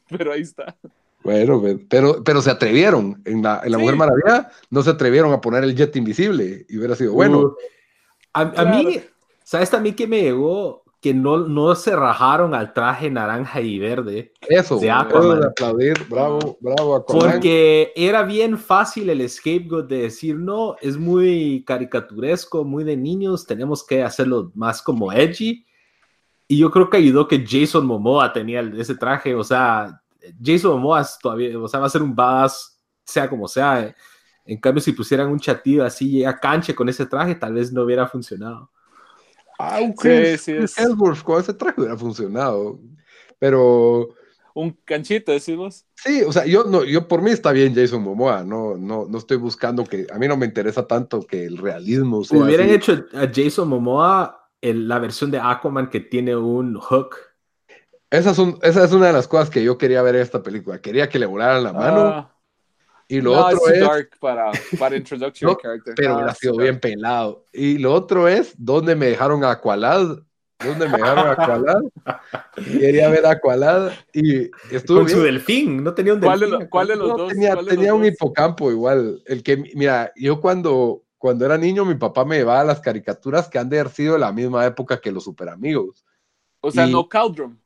[0.10, 0.76] pero ahí está.
[1.24, 3.22] Bueno, pero, pero se atrevieron.
[3.26, 3.84] En la, en la Sí.
[3.84, 7.40] Mujer Maravilla no se atrevieron a poner el jet invisible y hubiera sido bueno.
[7.40, 7.56] Uh,
[8.34, 8.70] a, a Claro.
[8.84, 9.00] mí,
[9.44, 10.84] ¿sabes también que me llegó?
[11.06, 14.34] Que no, no se rajaron al traje naranja y verde.
[14.50, 15.44] Eso, de Aquaman.
[15.44, 17.34] aplaudir, bravo, bravo Aquaman.
[17.34, 23.46] Porque era bien fácil el scapegoat de decir, no, es muy caricaturesco, muy de niños,
[23.46, 25.64] tenemos que hacerlo más como edgy.
[26.48, 30.02] Y yo creo que ayudó que Jason Momoa tenía ese traje, o sea,
[30.44, 33.96] Jason Momoa es todavía, o sea, va a ser un badass, sea como sea.
[34.44, 37.84] En cambio, si pusieran un chatillo así a canche con ese traje, tal vez no
[37.84, 38.72] hubiera funcionado.
[39.58, 42.80] Ah, un Sí, Chris, sí, es- Hemsworth con ese traje hubiera funcionado.
[43.40, 44.10] Pero
[44.54, 45.86] un canchito, decimos.
[45.96, 49.18] Sí, o sea, yo no, yo por mí está bien Jason Momoa, no, no, no
[49.18, 52.76] estoy buscando que, a mí no me interesa tanto que el realismo sea Hubieran así.
[52.76, 57.16] hecho a Jason Momoa el- la versión de Aquaman que tiene un hook.
[58.10, 60.42] Esa es, un- esa es una de las cosas que yo quería ver en esta
[60.42, 60.80] película.
[60.80, 62.32] Quería que le volaran la mano.
[63.10, 65.94] Ah, y lo no, otro es dark para, para introductory No, character.
[65.96, 67.46] Pero Ah, hubiera es sido bien pelado.
[67.54, 68.54] Y lo otro es.
[68.58, 70.20] ¿Dónde me dejaron a Aqualad?
[70.60, 71.82] ¿Dónde me dejaron a Aqualad?
[72.80, 73.92] Quería ver a Aqualad.
[74.14, 76.60] Y estuvo Con su delfín, no tenía un ¿Cuál de, delfín.
[76.66, 77.34] lo- cuál de los No, dos?
[77.34, 78.14] tenía cuál de los tenía un dos?
[78.14, 79.22] hipocampo igual.
[79.26, 83.48] El que, mira, yo cuando, cuando era niño, mi papá me llevaba a las caricaturas
[83.50, 86.04] que han de haber sido de la misma época que los super amigos.
[86.62, 87.58] O sea, y- no Caldrum.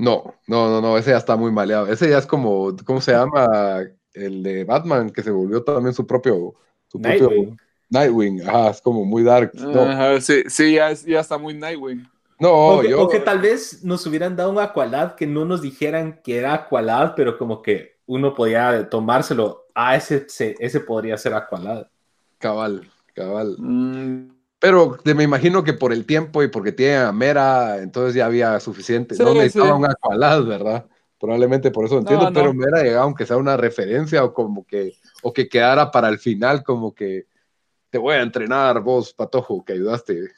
[0.00, 1.86] No, no, no, no, ese ya está muy maleado.
[1.86, 3.82] Ese ya es como, ¿cómo se llama?
[4.12, 6.54] El de Batman, que se volvió también su propio,
[6.88, 7.58] su propio Nightwing.
[7.90, 8.42] Nightwing.
[8.48, 9.52] Ajá, es como muy dark.
[9.54, 12.06] No, Ajá, sí, sí ya, es- ya está muy Nightwing.
[12.38, 15.44] no, o, que, yo, o que tal vez nos hubieran dado un Aqualad que no
[15.44, 19.66] nos dijeran que era Aqualad, pero como que uno podía tomárselo.
[19.74, 21.86] Ah, ese, ese, ese podría ser Aqualad.
[22.38, 23.56] cabal, cabal.
[23.58, 28.26] Mm, Pero me imagino que por el tiempo y porque tiene a Mera, entonces ya
[28.26, 29.14] había suficiente.
[29.14, 29.72] Sí, no necesitaba sí.
[29.72, 30.86] un Aqualad, ¿verdad?
[31.18, 32.32] Probablemente por eso entiendo, no.
[32.32, 36.08] pero me hubiera llegado aunque sea una referencia o como que, o que quedara para
[36.08, 37.26] el final como que
[37.90, 40.30] te voy a entrenar vos, Patojo, que ayudaste.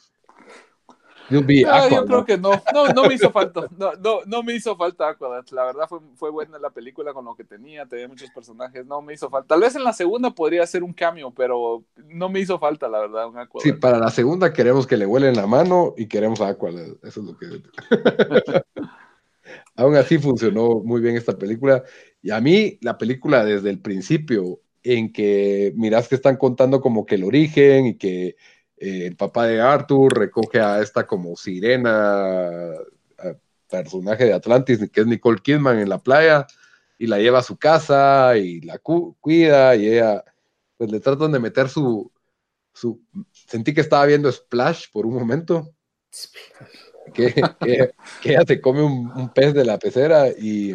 [1.30, 4.54] You'll be yo creo que no, no, no me hizo falta, no, no, no me
[4.54, 5.44] hizo falta Aqualad.
[5.50, 9.00] La verdad fue, fue buena la película con lo que tenía, tenía muchos personajes, no
[9.02, 9.48] me hizo falta.
[9.48, 13.00] Tal vez en la segunda podría ser un cambio, pero no me hizo falta, la
[13.00, 13.62] verdad, un Aqualad.
[13.62, 16.96] Sí, para la segunda queremos que le huelen la mano y queremos a Aqualad.
[17.02, 17.46] Eso es lo que.
[19.76, 21.82] Aún así funcionó muy bien esta película.
[22.20, 27.06] Y a mí, la película desde el principio, en que miras que están contando como
[27.06, 28.36] que el origen y que
[28.82, 32.74] eh, el papá de Arthur recoge a esta como sirena,
[33.70, 36.46] personaje de Atlantis, que es Nicole Kidman en la playa,
[36.98, 40.22] y la lleva a su casa y la cu- cuida y ella,
[40.76, 42.12] pues le tratan de meter su,
[42.74, 43.00] su,
[43.32, 45.72] sentí que estaba viendo Splash por un momento,
[47.14, 50.74] que, que, que ella se come un, un pez de la pecera y,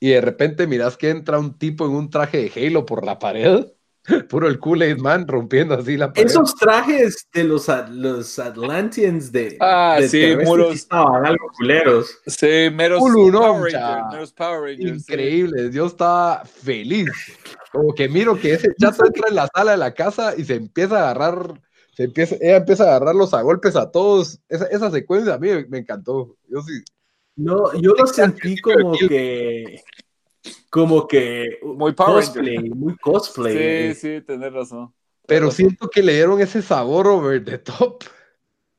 [0.00, 3.18] y de repente miras que entra un tipo en un traje de Halo por la
[3.18, 3.66] pared,
[4.28, 6.26] puro el Kool-Aid Man rompiendo así la pared.
[6.26, 10.68] Esos trajes de los, los Atlanteans de, Ah, de sí, muros.
[10.70, 12.18] sí estaban algo culeros.
[12.26, 13.72] Sí, meros Ulu, no, Power.
[13.72, 15.12] Rangers, meros Power Rangers, sí.
[15.12, 17.10] Increíble, yo estaba feliz.
[17.72, 20.54] Como que miro que ese chato entra en la sala de la casa y se
[20.54, 21.60] empieza a agarrar,
[21.96, 24.38] se empieza, ella empieza a agarrarlos a golpes a todos.
[24.48, 26.36] Esa, esa secuencia a mí me, me encantó.
[26.48, 26.72] Yo sí,
[27.36, 29.82] No, yo lo sentí como que
[30.74, 32.74] como que Muy Power cosplay, Ranger.
[32.74, 33.94] muy cosplay.
[33.94, 34.94] Sí, sí, tenés razón.
[35.26, 38.04] pero siento que le dieron ese sabor over the top.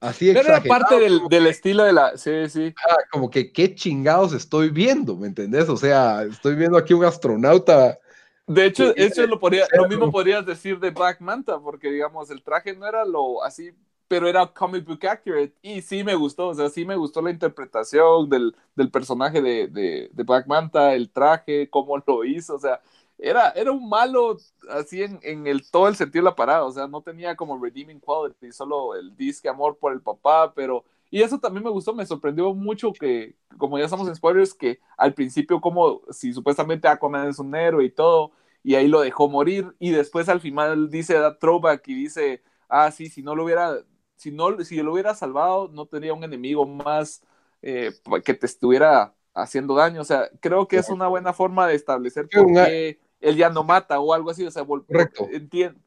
[0.02, 0.68] Así Pero era exagerado.
[0.68, 2.18] parte del, del estilo de la.
[2.18, 2.76] Sí, sí.
[2.90, 5.70] Ah, como que qué chingados estoy viendo, ¿me entendés?
[5.70, 8.00] O sea, estoy viendo aquí un astronauta.
[8.48, 12.30] De hecho, Sí, eso lo, podría, lo mismo podrías decir de Black Manta, porque digamos,
[12.30, 13.72] el traje no era lo así,
[14.08, 15.54] pero era comic book accurate.
[15.62, 19.68] Y sí me gustó, o sea, sí me gustó la interpretación del, del personaje de,
[19.68, 22.82] de, de Black Manta, el traje, cómo lo hizo, o sea,
[23.18, 24.38] era, era un malo
[24.70, 27.58] así en, en el, todo el sentido de la parada, o sea, no tenía como
[27.64, 30.84] redeeming quality, solo el disque amor por el papá, pero...
[31.12, 34.80] Y eso también me gustó, me sorprendió mucho que, como ya estamos en spoilers, que
[34.98, 38.32] al principio como si supuestamente Aquaman es un héroe y todo,
[38.64, 42.92] y ahí lo dejó morir, y después al final dice da throwback y dice, ah,
[42.92, 43.78] sí, si no lo hubiera,
[44.16, 47.24] si no, si lo hubiera salvado, no tendría un enemigo más
[47.62, 47.92] eh,
[48.24, 52.30] que te estuviera haciendo daño, o sea, creo que es una buena forma de establecer
[52.38, 55.28] Una- qué él ya no mata o algo así, o sea, Correcto.
[55.32, 55.78] entien-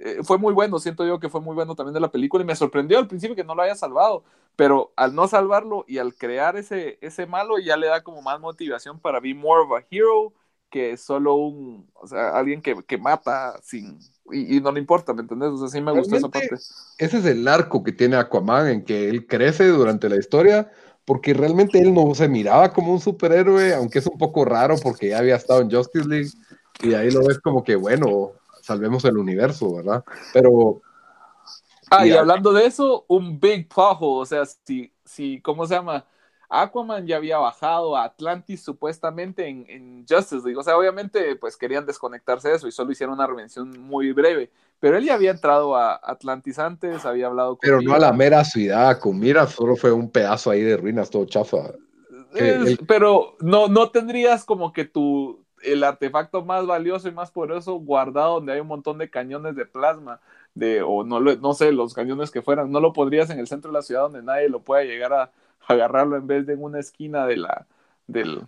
[0.00, 2.46] eh, fue muy bueno, siento yo que fue muy bueno también de la película y
[2.46, 4.24] me sorprendió al principio que no lo haya salvado,
[4.56, 8.40] pero al no salvarlo y al crear ese, ese malo ya le da como más
[8.40, 10.32] motivación para be more of a hero
[10.70, 13.98] que solo un, o sea, alguien que, que mata sin,
[14.30, 15.50] y, y no le importa, ¿me entendés?
[15.50, 16.56] O sea, sí me gustó esa parte.
[16.98, 20.70] Ese es el arco que tiene Aquaman, en que él crece durante la historia,
[21.04, 25.10] porque realmente él no se miraba como un superhéroe, aunque es un poco raro porque
[25.10, 26.30] ya había estado en Justice League,
[26.82, 30.04] y ahí lo ves como que, bueno, salvemos el universo, ¿verdad?
[30.32, 30.82] Pero
[31.90, 32.20] Ah, y Ya.
[32.20, 36.04] hablando de eso, un big plajo, o sea, si, si, ¿cómo se llama?
[36.48, 41.56] Aquaman ya había bajado a Atlantis supuestamente en, en Justice League, o sea, obviamente pues
[41.56, 45.30] querían desconectarse de eso y solo hicieron una mención muy breve, pero él ya había
[45.30, 49.46] entrado a Atlantis antes, había hablado con pero no a la mera ciudad, con Mira
[49.46, 51.72] solo fue un pedazo ahí de ruinas todo chafa.
[52.86, 58.34] pero no, no tendrías como que tu el artefacto más valioso y más poderoso guardado
[58.34, 60.20] donde hay un montón de cañones de plasma
[60.54, 63.48] de o no lo- no sé los cañones que fueran no lo podrías en el
[63.48, 65.32] centro de la ciudad donde nadie lo pueda llegar a
[65.68, 67.66] agarrarlo en vez de en una esquina de la
[68.06, 68.42] del,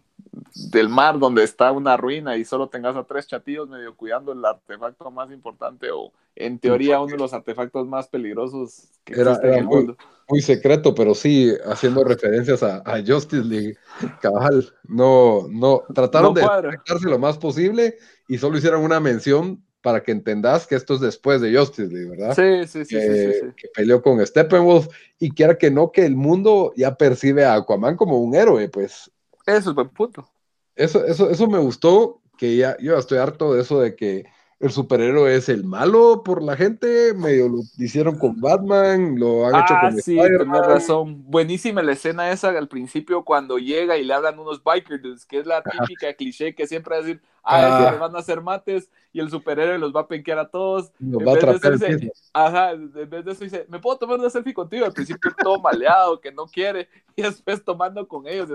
[0.73, 4.45] del mar donde está una ruina y solo tengas a tres chatillos medio cuidando el
[4.45, 9.45] artefacto más importante o en teoría uno de los artefactos más peligrosos que Era, en
[9.45, 9.97] era el muy, mundo.
[10.29, 13.77] muy secreto, pero sí haciendo referencias a, a Justice League.
[14.23, 20.03] Cabal, no, no, trataron No de lo más posible y solo hicieron una mención para
[20.03, 22.35] que entendas que esto es después de Justice League, ¿verdad?
[22.35, 23.47] Sí, sí, sí, sí, que, sí, sí.
[23.57, 24.89] que peleó con Steppenwolf
[25.19, 29.11] y quiera que no, que el mundo ya percibe a Aquaman como un héroe, pues
[29.47, 30.29] Eso es buen punto.
[30.75, 34.27] eso, eso, eso me gustó, que ya yo estoy harto de eso de que
[34.61, 39.57] el superhéroe es el malo por la gente, medio lo hicieron con sí, lo han
[39.57, 41.25] hecho Ah, con sí, tenés razón.
[41.31, 45.39] Buenísima la escena esa al principio cuando llega y le hablan unos biker dudes, que
[45.39, 47.85] es la típica cliché que siempre va a decir, ah, Ah.
[47.85, 50.93] que les van a hacer mates y el superhéroe los va a penquear a todos.
[51.01, 52.13] En va a de eso.
[52.33, 54.85] Ajá, en vez de eso dice, ¿me puedo tomar una selfie contigo?
[54.87, 58.49] Al principio todo maleado, que no quiere, y después tomando con ellos.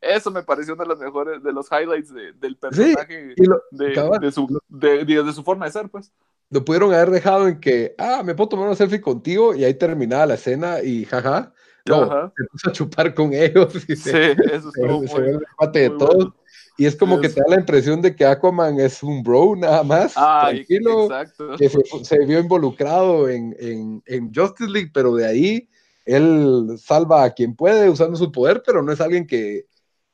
[0.00, 4.32] Eso me pareció uno de los mejores, de los highlights de- del personaje, lo, de,
[4.32, 6.10] su, de, forma de ser, pues.
[6.50, 9.74] lo pudieron haber dejado en que, ah, me puedo tomar una selfie contigo y ahí
[9.74, 11.52] terminaba la escena y jaja.
[11.86, 12.32] No, Ajá.
[12.36, 15.22] se puso a chupar con ellos y Sí, se, eso se, estuvo se muy...
[15.30, 16.14] vuelve cuate de muy todos.
[16.16, 16.34] bueno.
[16.78, 19.82] Y es como que te da la impresión de que Aquaman es un bro nada
[19.82, 21.56] más, Ay, tranquilo, exacto.
[21.56, 25.68] que se, se vio involucrado en, en, en Justice League, pero de ahí
[26.04, 29.66] él salva a quien puede usando su poder, pero no es alguien que,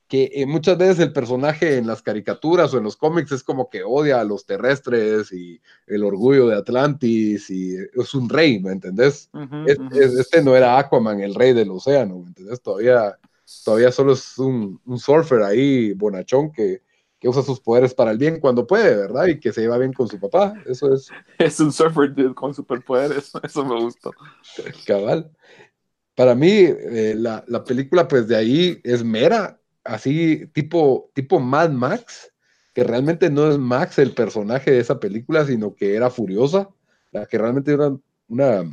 [0.08, 3.68] que eh, muchas veces el personaje en las caricaturas o en los cómics es como
[3.68, 8.72] que odia a los terrestres y el orgullo de Atlantis y es un rey, ¿me
[8.72, 9.28] entendés?
[9.66, 12.60] Es- es- este no era Aquaman, el rey del océano, ¿me entendés?
[12.62, 13.18] Todavía,
[13.64, 16.82] todavía solo es un, un surfer ahí, bonachón, que,
[17.18, 19.26] que usa sus poderes para el bien cuando puede, ¿verdad?
[19.26, 22.54] Y que se lleva bien con su papá, eso es Es un surfer dude con
[22.54, 24.12] superpoderes, eso me gustó.
[24.86, 25.30] cabal.
[26.14, 31.70] Para mí, eh, la, la película, pues de ahí es mera, así tipo, tipo Mad
[31.70, 32.32] Max,
[32.72, 36.68] que realmente no es Max el personaje de esa película, sino que era Furiosa,
[37.10, 37.96] la que realmente era
[38.28, 38.64] una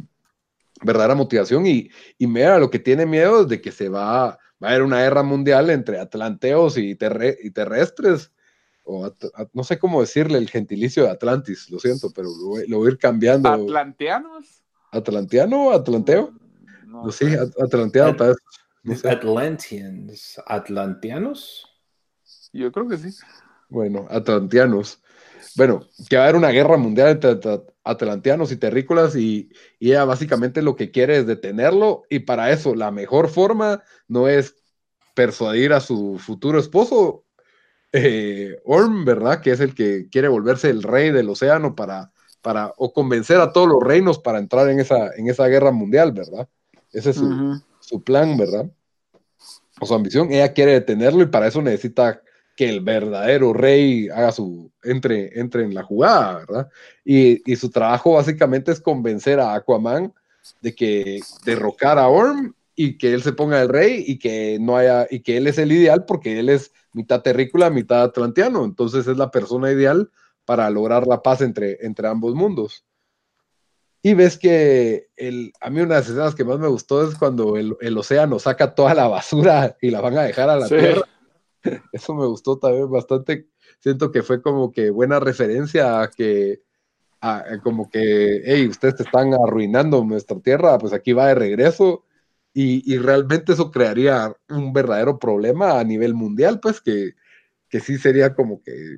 [0.84, 4.68] verdadera motivación y, y Mera lo que tiene miedo es de que se va, va
[4.68, 8.32] a haber una guerra mundial entre atlanteos y, terre- y terrestres,
[8.84, 12.68] o at- no sé cómo decirle el gentilicio de Atlantis, lo siento, pero lo, voy-
[12.68, 13.50] lo voy a ir cambiando.
[13.50, 14.64] ¿Atlanteanos?
[14.92, 15.72] ¿Atlanteano?
[15.72, 16.34] ¿Atlanteo?
[16.86, 18.38] No, No, sí, at- atlanteano, tal vez.
[18.84, 19.10] No sé.
[19.10, 21.68] Atlanteans, Atlanteanos.
[22.54, 23.10] yo creo que sí.
[23.70, 25.01] Bueno, atlanteanos.
[25.56, 29.50] Bueno, que va a haber una guerra mundial entre at- atlanteanos y terrícolas y,
[29.80, 34.28] y ella básicamente lo que quiere es detenerlo y para eso la mejor forma no
[34.28, 34.56] es
[35.14, 37.26] persuadir a su futuro esposo,
[37.92, 39.42] eh, Orm, ¿verdad?
[39.42, 43.52] Que es el que quiere volverse el rey del océano para, para o convencer a
[43.52, 46.48] todos los reinos para entrar en esa, en esa guerra mundial, ¿verdad?
[46.94, 48.72] Ese es su, su plan, ¿verdad?
[49.80, 52.22] O su ambición, ella quiere detenerlo y para eso necesita
[52.56, 56.70] que el verdadero rey haga su, entre, entre en la jugada, ¿verdad?
[57.06, 60.14] Y, y su trabajo básicamente es convencer a Aquaman
[60.62, 64.76] de que derrocar a Orm y que él se ponga el rey y que no
[64.78, 69.08] haya, y que él es el ideal porque él es mitad terrícola, mitad atlanteano, entonces
[69.08, 70.10] es la persona ideal
[70.46, 72.84] para lograr la paz entre, entre ambos mundos.
[74.04, 77.16] Y ves que el, a mí una de las escenas que más me gustó es
[77.16, 80.68] cuando el, el océano saca toda la basura y la van a dejar a la
[80.68, 80.76] Sí.
[80.76, 81.02] tierra.
[81.92, 83.48] Eso me gustó también bastante.
[83.80, 86.62] Siento que fue como que buena referencia a que,
[87.20, 92.04] a, a como que, hey, ustedes están arruinando nuestra tierra, pues aquí va de regreso.
[92.54, 97.14] Y, y realmente eso crearía un verdadero problema a nivel mundial, pues que,
[97.70, 98.98] que sí sería como que,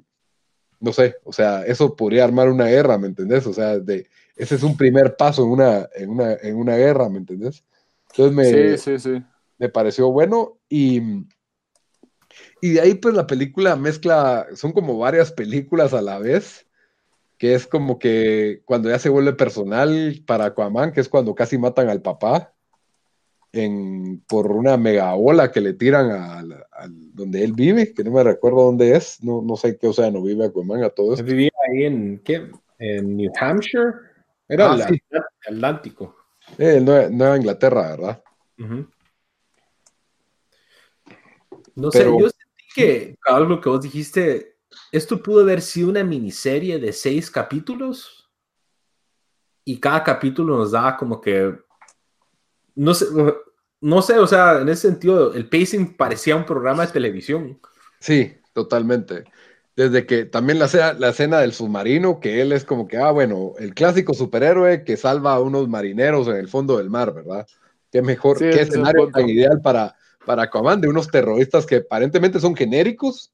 [0.79, 3.45] no sé, o sea, eso podría armar una guerra, ¿me entendés?
[3.45, 7.07] O sea, de, ese es un primer paso en una, en una, en una guerra,
[7.09, 7.63] ¿me entendés?
[8.09, 9.23] Entonces me, Sí, sí, sí.
[9.59, 10.99] me pareció bueno y,
[12.65, 16.65] y de ahí pues la película mezcla, son como varias películas a la vez,
[17.37, 21.57] que es como que cuando ya se vuelve personal para Aquaman, que es cuando casi
[21.57, 22.53] matan al papá
[23.51, 28.11] en, por una mega ola que le tiran al, al- donde él vive, que no
[28.11, 31.25] me recuerdo dónde es, no, no sé qué océano vive Aquaman a todo esto.
[31.25, 32.49] Vivía ahí en, ¿qué?
[32.79, 33.91] En New Hampshire.
[34.47, 35.01] Era Ah, el sí.
[35.11, 36.15] Atl- Atlántico.
[36.57, 38.23] Eh, Nueva, Nueva Inglaterra, ¿verdad?
[41.75, 42.29] No Pero- sé, yo
[42.73, 44.57] que algo que vos dijiste,
[44.91, 48.29] esto pudo haber sido una miniserie de seis capítulos
[49.65, 51.55] y cada capítulo nos daba como que,
[52.75, 53.05] no sé,
[53.81, 57.59] no sé, o sea, en ese sentido, el pacing parecía un programa de televisión.
[57.99, 59.25] Sí, totalmente.
[59.75, 63.11] Desde que también la, escena- la escena del submarino, que él es como que, ah,
[63.11, 67.47] bueno, el clásico superhéroe que salva a unos marineros en el fondo del mar, ¿verdad?
[67.91, 69.95] Qué mejor, Sí, qué escenario tan ideal para,
[70.25, 73.31] para Aquaman de unos terroristas que aparentemente son genéricos,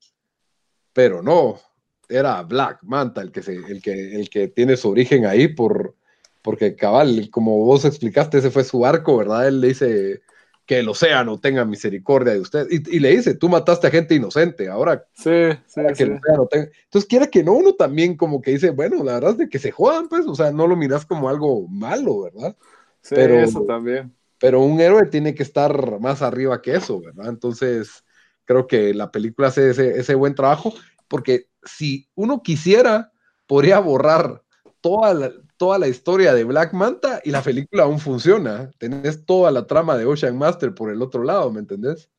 [0.94, 1.60] pero no,
[2.08, 5.96] era Black Manta el que, se, el que, el que tiene su origen ahí por,
[6.42, 9.48] porque cabal, como vos explicaste, ese fue su arco, ¿verdad?
[9.48, 10.22] Él le dice
[10.66, 14.14] que el océano tenga misericordia de usted y, y le dice, tú mataste a gente
[14.14, 15.32] inocente, ahora Sí,
[15.66, 16.04] sí, que sí.
[16.04, 16.70] el océano tenga...
[16.86, 19.58] Entonces, quiera que no, uno también como que dice, bueno, la verdad es de que
[19.60, 22.56] se jodan, pues, o sea, no lo miras como algo malo, ¿verdad?
[23.02, 24.14] Sí, Pero- eso también.
[24.40, 27.28] Pero un héroe tiene que estar más arriba que eso, ¿verdad?
[27.28, 28.04] Entonces,
[28.46, 30.74] creo que la película hace ese, ese buen trabajo,
[31.08, 33.12] porque si uno quisiera,
[33.48, 34.44] podría borrar
[34.82, 38.72] toda la, toda la historia de Black Manta y la película aún funciona.
[38.78, 42.10] Tenés toda la trama de Ocean Master por el otro lado, ¿me entendés?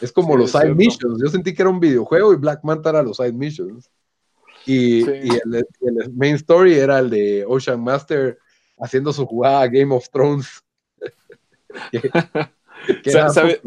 [0.00, 0.76] Es como Sí, los es side cierto.
[0.76, 1.22] missions.
[1.22, 3.90] Yo sentí que era un videojuego y Black Manta era los side missions.
[4.66, 5.10] Y, Sí.
[5.24, 8.38] y el, el main story era el de Ocean Master
[8.78, 10.62] haciendo su jugada Game of Thrones.
[11.90, 13.60] que, que Sa- era sabe-.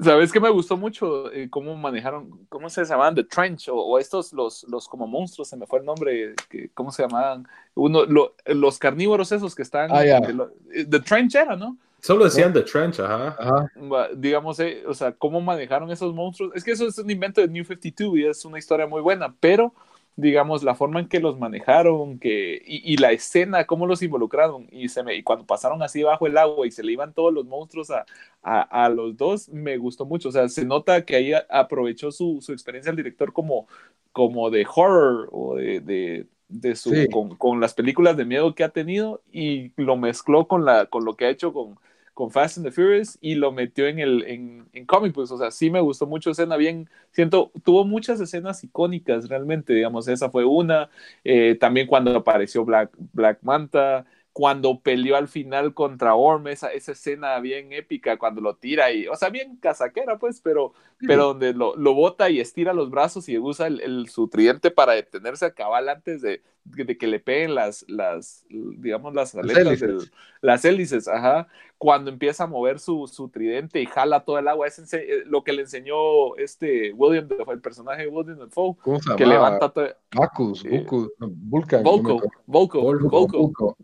[0.00, 1.30] ¿Sabes qué me gustó mucho?
[1.32, 3.14] Eh, cómo manejaron, ¿cómo se llamaban?
[3.14, 6.70] The Trench, o, o estos, los, los como monstruos, se me fue el nombre, que,
[6.74, 7.46] ¿cómo se llamaban?
[7.74, 11.76] Uno, lo- los carnívoros esos que están, Ah, de lo- eh, The Trench era, ¿no?
[12.00, 13.36] Solo decían The Trench, ajá.
[13.38, 13.70] Ajá.
[14.16, 16.52] Digamos, eh, o sea, cómo manejaron esos monstruos.
[16.54, 19.34] Es que eso es un invento de New 52 y es una historia muy buena,
[19.40, 19.72] pero
[20.16, 24.68] digamos, la forma en que los manejaron que, y, y la escena, cómo los involucraron
[24.70, 27.32] y, se me, y cuando pasaron así bajo el agua y se le iban todos
[27.34, 28.06] los monstruos a,
[28.42, 30.28] a, a los dos, me gustó mucho.
[30.28, 33.66] O sea, se nota que ahí aprovechó su, su experiencia el director como,
[34.12, 37.08] como de horror o de, de, de su, Sí.
[37.10, 41.04] con, con las películas de miedo que ha tenido y lo mezcló con, la, con
[41.04, 41.78] lo que ha hecho con,
[42.14, 45.38] con Fast and the Furious y lo metió en el en, en comic books, o
[45.38, 50.30] sea, sí me gustó mucho escena bien, siento, tuvo muchas escenas icónicas realmente, digamos, esa
[50.30, 50.90] fue una,
[51.24, 56.92] eh, también cuando apareció Black, Black Manta, cuando peleó al final contra Orm, esa, esa
[56.92, 60.72] escena bien épica, cuando lo tira y, o sea, bien casaquera pues, pero,
[61.06, 64.72] pero donde lo, lo bota y estira los brazos y usa el, el- su tridente
[64.72, 69.66] para detenerse a cabal antes de, de que le peguen las, las digamos, las aletas,
[69.66, 69.88] hélices.
[69.88, 70.10] del-
[70.40, 71.46] las hélices, ajá,
[71.78, 75.44] cuando empieza a mover su, su tridente y jala todo el agua, es eh, lo
[75.44, 79.86] que le enseñó este William, el personaje de William Dafoe, ¿Cómo se que levanta todo,
[80.12, 80.84] Bacchus, eh,
[81.20, 81.82] Vulcan.
[81.84, 82.20] Volko.
[82.46, 83.76] Volko, Volko.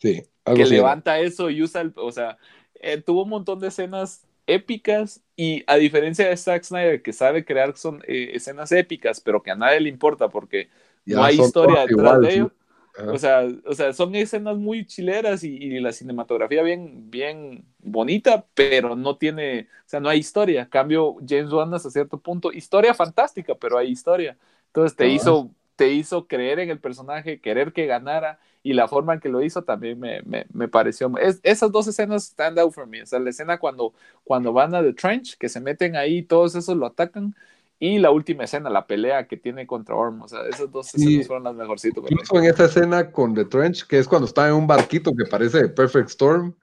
[0.00, 0.94] Sí, algo que así era.
[0.94, 2.38] levanta eso y usa el, o sea,
[2.74, 7.44] eh, tuvo un montón de escenas épicas y a diferencia de Zack Snyder que sabe
[7.44, 10.70] crear son eh, escenas épicas, pero que a nadie le importa porque
[11.04, 12.32] Ya no hay historia detrás igual, de sí.
[12.32, 12.52] ello.
[12.94, 13.12] Ajá.
[13.12, 18.46] O sea, o sea, son escenas muy chileras y, y la cinematografía bien, bien bonita,
[18.54, 20.68] pero no tiene, o sea, no hay historia.
[20.68, 24.36] Cambio, James Wan hasta cierto punto, historia fantástica, pero hay historia.
[24.68, 25.50] Entonces te hizo,
[25.80, 29.40] te hizo creer en el personaje, querer que ganara, y la forma en que lo
[29.42, 31.10] hizo también me, me, me pareció.
[31.16, 33.00] Es, esas dos escenas stand out for me.
[33.02, 36.54] O sea, la escena cuando, cuando van a The Trench, que se meten ahí, todos
[36.54, 37.34] esos lo atacan.
[37.78, 40.20] Y la última escena, la pelea que tiene contra Orm.
[40.20, 42.04] O sea, esas dos escenas fueron las mejorcitas.
[42.10, 45.24] Incluso en esa escena con The Trench, que es cuando está en un barquito que
[45.24, 46.54] parece Perfect Storm,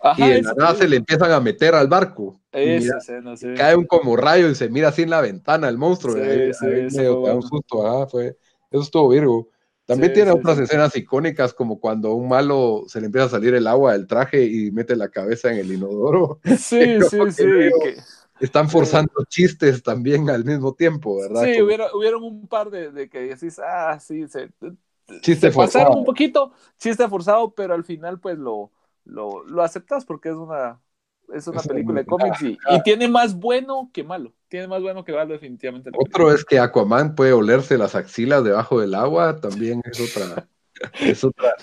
[0.00, 2.38] Ajá, y de la nada se le empiezan a meter al barco.
[2.52, 3.46] Esa mira, escena, sí.
[3.56, 6.14] cae un como rayo y se mira así en la ventana el monstruo.
[6.14, 7.48] Sí, y ahí- sí, ahí eso medio fue te da un bueno.
[7.48, 8.36] susto, ajá, fue,
[8.70, 9.48] eso estuvo Virgo.
[9.86, 10.58] También Sí, tiene sí, otras sí.
[10.58, 14.44] escenas icónicas, como cuando un malo se le empieza a salir el agua del traje
[14.44, 16.40] y mete la cabeza en el inodoro.
[16.58, 17.46] Sí, sí, sí.
[17.80, 17.96] que
[18.40, 21.50] Están forzando chistes también al mismo tiempo, ¿verdad?
[21.50, 24.50] sí, Como hubiera- hubieron un par de, de que decís, ah, sí, se,
[25.20, 25.98] chiste se pasaron forzado.
[25.98, 28.72] un poquito, chiste forzado, pero al final pues lo,
[29.04, 30.80] lo, lo aceptas porque es una,
[31.34, 34.34] es una Es película de cómics y, y tiene más bueno que malo.
[34.48, 35.90] Tiene más bueno que malo definitivamente.
[35.94, 40.48] Otro es que Aquaman puede olerse las axilas debajo del agua, también es otra.
[41.00, 41.56] Es otra.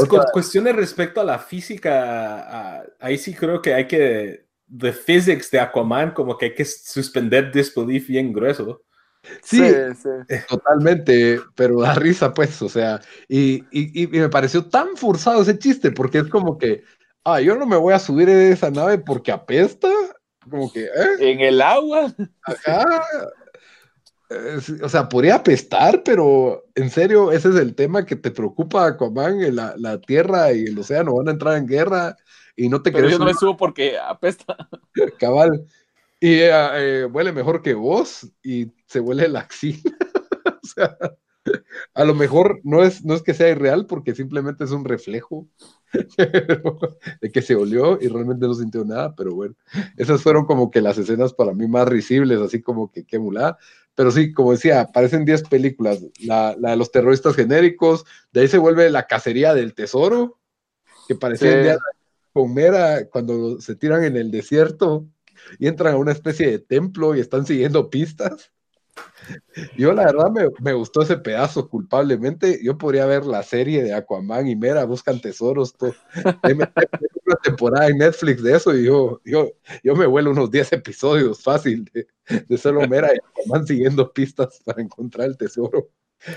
[0.00, 5.50] Otra- cuestiones respecto a la física, ah, ahí sí creo que hay que, the physics
[5.52, 8.82] de Aquaman, como que hay que suspender disbelief bien grueso.
[9.42, 10.44] Sí, Sí, sí.
[10.48, 15.58] totalmente, pero da risa, pues, o sea, y, y- y me pareció tan forzado ese
[15.58, 16.82] chiste, porque es como que,
[17.24, 19.88] ah, yo no me voy a subir en esa nave porque apesta,
[20.48, 20.90] como que, ¿eh?
[21.20, 22.12] En el agua.
[22.42, 23.04] Ajá.
[24.30, 28.86] Eh, o sea, podría apestar, pero en serio, ese es el tema que te preocupa,
[28.86, 32.16] Aquaman, la, la tierra y el océano van a entrar en guerra
[32.56, 34.56] y no te Pero yo no me subo porque apesta.
[35.18, 35.66] cabal.
[36.20, 39.78] Y eh, eh, huele mejor que vos y se huele la axila.
[40.62, 40.96] o sea,
[41.94, 45.46] a lo mejor no es, no es que sea irreal porque simplemente es un reflejo
[47.20, 49.54] de que se olió y realmente no sintió nada, pero bueno,
[49.96, 53.58] esas fueron como que las escenas para mí más risibles, así como que qué mulada.
[53.94, 58.48] Pero sí, como decía, aparecen 10 películas, la, la de los terroristas genéricos, de ahí
[58.48, 60.38] se vuelve la cacería del tesoro,
[61.06, 61.80] que parecía Sí.
[62.32, 65.06] Con Mera cuando se tiran en el desierto
[65.60, 68.50] y entran a una especie de templo y están siguiendo pistas.
[69.76, 72.60] Yo la verdad me, me gustó ese pedazo culpablemente.
[72.62, 75.72] Yo podría ver la serie de Aquaman y Mera buscan tesoros.
[75.74, 75.94] Todo.
[77.26, 79.50] Una temporada en Netflix de eso y yo, yo,
[79.82, 82.06] yo me vuelo unos 10 episodios fácil de,
[82.46, 85.88] de solo Mera y Aquaman siguiendo pistas para encontrar el tesoro.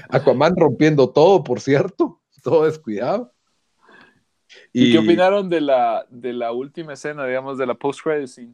[0.10, 3.34] Aquaman rompiendo todo, por cierto, todo descuidado.
[4.72, 8.54] ¿Y, qué opinaron de la, de la última escena, digamos, de la post-credit scene?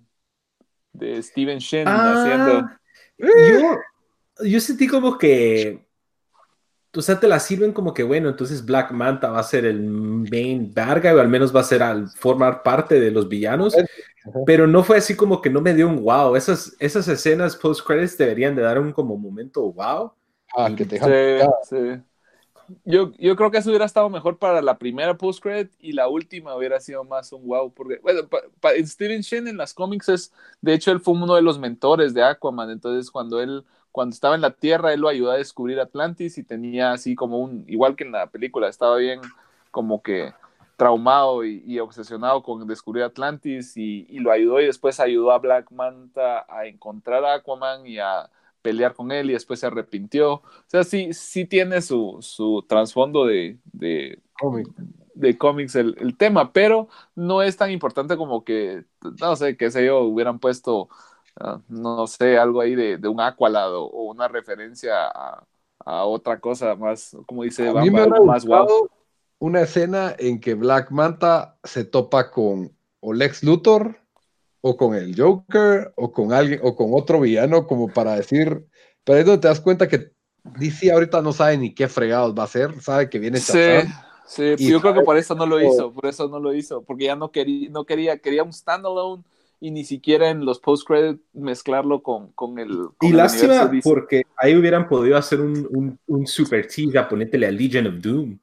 [0.92, 2.68] De Steven Shin haciendo...
[3.18, 3.78] Yo,
[4.44, 5.86] yo sentí como que...
[6.96, 9.82] O sea, te la sirven como que, bueno, entonces Black Manta va a ser el
[9.82, 13.76] main guy, o al menos va a ser al formar parte de los villanos,
[14.46, 16.36] pero no fue así como que no me dio un wow.
[16.36, 20.14] Esas, esas escenas post-credits deberían de dar un como momento wow.
[20.56, 22.04] Ah, que te Sí, sí.
[22.86, 26.56] Yo, yo creo que eso hubiera estado mejor para la primera post-credit y la última
[26.56, 27.74] hubiera sido más un wow.
[27.74, 30.32] Porque, bueno, pa- pa- Steven Shin en las cómics es,
[30.62, 32.70] de hecho, él fue uno de los mentores de Aquaman.
[32.70, 36.44] Entonces, cuando él, cuando estaba en la Tierra, él lo ayudó a descubrir Atlantis y
[36.44, 39.22] tenía así como un, igual que en la película, estaba bien
[39.72, 40.34] como que
[40.78, 45.40] traumado y, y obsesionado con descubrir Atlantis y, y lo ayudó y después ayudó a
[45.40, 48.30] Black Manta a encontrar a Aquaman y a
[48.64, 50.34] pelear con él y después se arrepintió.
[50.36, 54.68] O sea, sí, sí tiene su, su trasfondo de, de, Cómic.
[55.14, 58.86] de cómics el, el tema, pero no es tan importante como que,
[59.22, 60.90] no sé, qué sé yo, hubieran puesto,
[61.40, 65.44] ah, no sé, algo ahí de, de un Aqualad o, una referencia a,
[65.86, 68.90] a otra cosa más, como dice A mí Bamba, me hubiera algo más guau.
[69.40, 73.98] una escena en que Black Manta se topa con o Lex Luthor
[74.62, 78.66] o con el Joker o con alguien o con otro villano como para decir,
[79.04, 80.14] pero es donde te das cuenta que
[80.44, 83.94] DC ahorita no sabe ni qué fregados va a hacer, sabe que viene Sí, Shazam.
[84.26, 87.06] sí, yo creo que por eso no lo hizo, por eso no lo hizo, porque
[87.06, 89.24] ya no quería, no quería, quería un standalone
[89.64, 94.24] y ni siquiera en los post-credit mezclarlo con, con el con Y el lástima porque
[94.36, 98.38] ahí hubieran podido hacer un, un, un super tease a ponétele a Legion of Doom.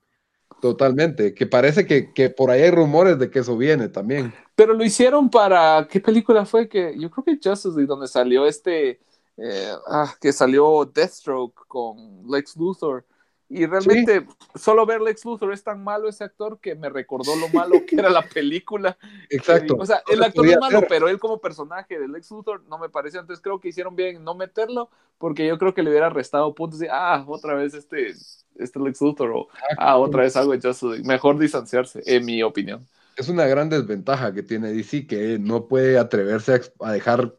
[0.62, 4.32] Totalmente, que parece que, que por ahí hay rumores de que eso viene también.
[4.54, 6.70] Pero lo hicieron para, ¿qué película fue?
[6.70, 9.00] que Yo creo que Justice League, donde salió este,
[9.36, 13.04] eh, ah, que salió Deathstroke con Lex Luthor.
[13.52, 14.24] Y realmente
[14.54, 17.96] solo ver Lex Luthor es tan malo ese actor que me recordó lo malo que
[17.96, 18.96] era la película.
[19.28, 19.74] Exacto.
[19.76, 22.88] O sea, el actor es malo, pero él como personaje de Lex Luthor no me
[22.88, 23.18] pareció.
[23.18, 24.88] Entonces creo que hicieron bien en no meterlo,
[25.18, 26.80] porque yo creo que le hubiera restado puntos.
[26.80, 28.14] Y, ah, otra vez este,
[28.56, 29.48] este Lex Luthor, o
[29.78, 31.02] ah, otra vez algo de.
[31.02, 32.86] Mejor distanciarse, en mi opinión.
[33.16, 37.34] es una gran desventaja que tiene DC, que no puede atreverse a, a dejar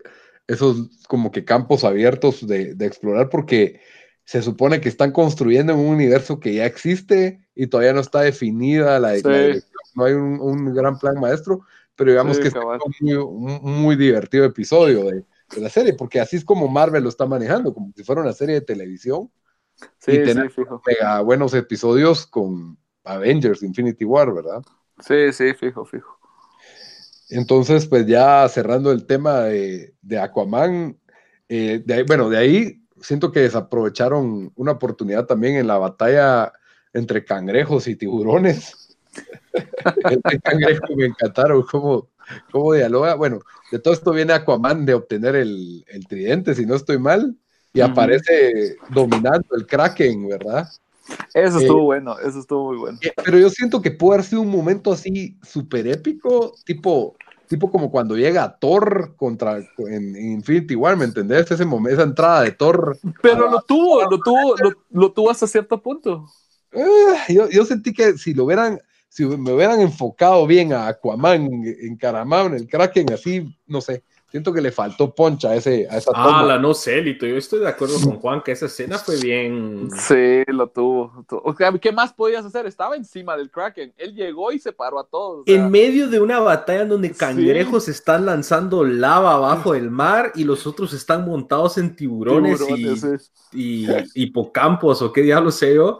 [0.47, 3.80] esos como que campos abiertos de, de explorar porque
[4.32, 8.21] se supone que están construyendo en un universo que ya existe y todavía no está
[8.21, 9.23] definida la, Sí.
[9.27, 11.61] la dirección, no hay un, un gran plan maestro,
[11.95, 12.93] pero digamos Sí, que es un
[13.41, 15.25] muy, muy divertido episodio de,
[15.55, 18.32] de la serie, porque así es como Marvel lo está manejando, como si fuera una
[18.34, 19.29] serie de televisión,
[19.99, 20.82] Sí, Y sí, tener- fijo.
[20.88, 24.61] mega buenos episodios con Avengers, Infinity War, ¿verdad?
[24.99, 26.17] Sí, sí, fijo, fijo.
[27.29, 30.97] Entonces, pues ya cerrando el tema de, de Aquaman,
[31.47, 36.54] eh, de ahí, bueno, de ahí siento que desaprovecharon una oportunidad también en la batalla
[36.93, 38.97] entre cangrejos y tiburones.
[40.10, 42.08] el de cangrejo me encantaron cómo,
[42.52, 43.16] cómo dialoga.
[43.16, 43.39] Bueno,
[43.72, 47.36] de todo esto viene Aquaman de obtener el, el tridente, si no estoy mal,
[47.74, 50.68] y aparece dominando el Kraken, ¿verdad?
[51.34, 52.99] Eso Eh, estuvo bueno, eso estuvo muy bueno.
[53.02, 57.16] Eh, Pero yo siento que pudo haber sido un momento así súper épico, tipo,
[57.52, 61.52] tipo como cuando llega Thor contra en, en Infinity War, ¿me entendés?
[61.52, 62.97] Ese momento, esa entrada de Thor.
[63.22, 66.26] Pero lo tuvo, lo tuvo, lo, lo tuvo hasta cierto punto.
[66.74, 68.80] Ah, yo, yo sentí que si lo hubieran,
[69.10, 74.53] si me hubieran enfocado bien a Aquaman encaramado en el Kraken, así, no sé, siento
[74.53, 76.43] que le faltó poncha a, ese, a esa Ah, toma.
[76.45, 77.25] la no sé, Lito.
[77.27, 79.89] Yo estoy de acuerdo con Juan que esa escena fue bien.
[79.95, 81.25] Sí, lo tuvo.
[81.43, 82.65] O sea, ¿qué más podías hacer?
[82.65, 83.93] Estaba encima del Kraken.
[83.97, 85.41] Él llegó y separó a todos.
[85.41, 89.91] o sea, En medio de una batalla en donde cangrejos están lanzando lava abajo del
[89.91, 93.86] mar y los otros están montados en tiburones, tiburones, sí.
[93.86, 95.99] y, y hipocampos o qué diablo sé yo.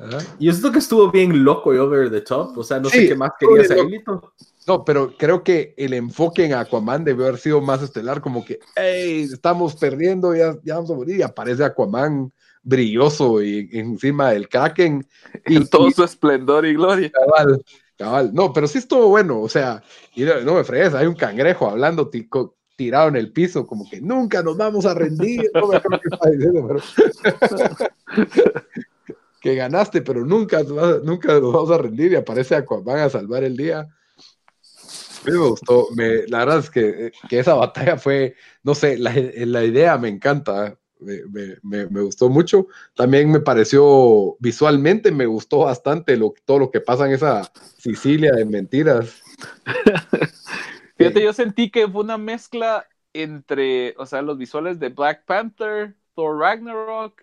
[0.00, 0.18] Ajá.
[0.38, 2.56] Y esto que estuvo bien loco y over the top.
[2.58, 4.32] O sea, no sé Sí, qué más querías ahí, Lito.
[4.66, 8.58] No, pero creo que el enfoque en Aquaman debió haber sido más estelar, como que,
[8.74, 14.48] hey, estamos perdiendo, ya, ya vamos a morir, y aparece Aquaman brilloso y encima del
[14.48, 15.06] Kraken.
[15.46, 17.12] Y, En todo y su esplendor y gloria.
[17.12, 17.64] cabal,
[17.96, 18.34] cabal.
[18.34, 19.82] No, pero sí estuvo bueno, o sea,
[20.16, 22.10] y no, no me fregues, hay un cangrejo hablando
[22.76, 26.08] tirado en el piso, como que nunca nos vamos a rendir, no me acuerdo qué
[26.12, 26.80] estaba diciendo, pero...
[29.40, 30.64] que ganaste, pero nunca,
[31.04, 33.86] nunca nos vamos a rendir y aparece Aquaman a salvar el día.
[35.26, 35.88] Me gustó,
[36.28, 40.78] la verdad es que, que esa batalla fue, no sé, la, la idea me encanta,
[41.00, 42.68] me, me- me- gustó mucho.
[42.94, 48.32] También me pareció, visualmente me gustó bastante lo, todo lo que pasa en esa Sicilia
[48.32, 49.26] de mentiras.
[50.96, 55.96] Fíjate, yo sentí que fue una mezcla entre, o sea, los visuales de Black Panther,
[56.14, 57.22] Thor Ragnarok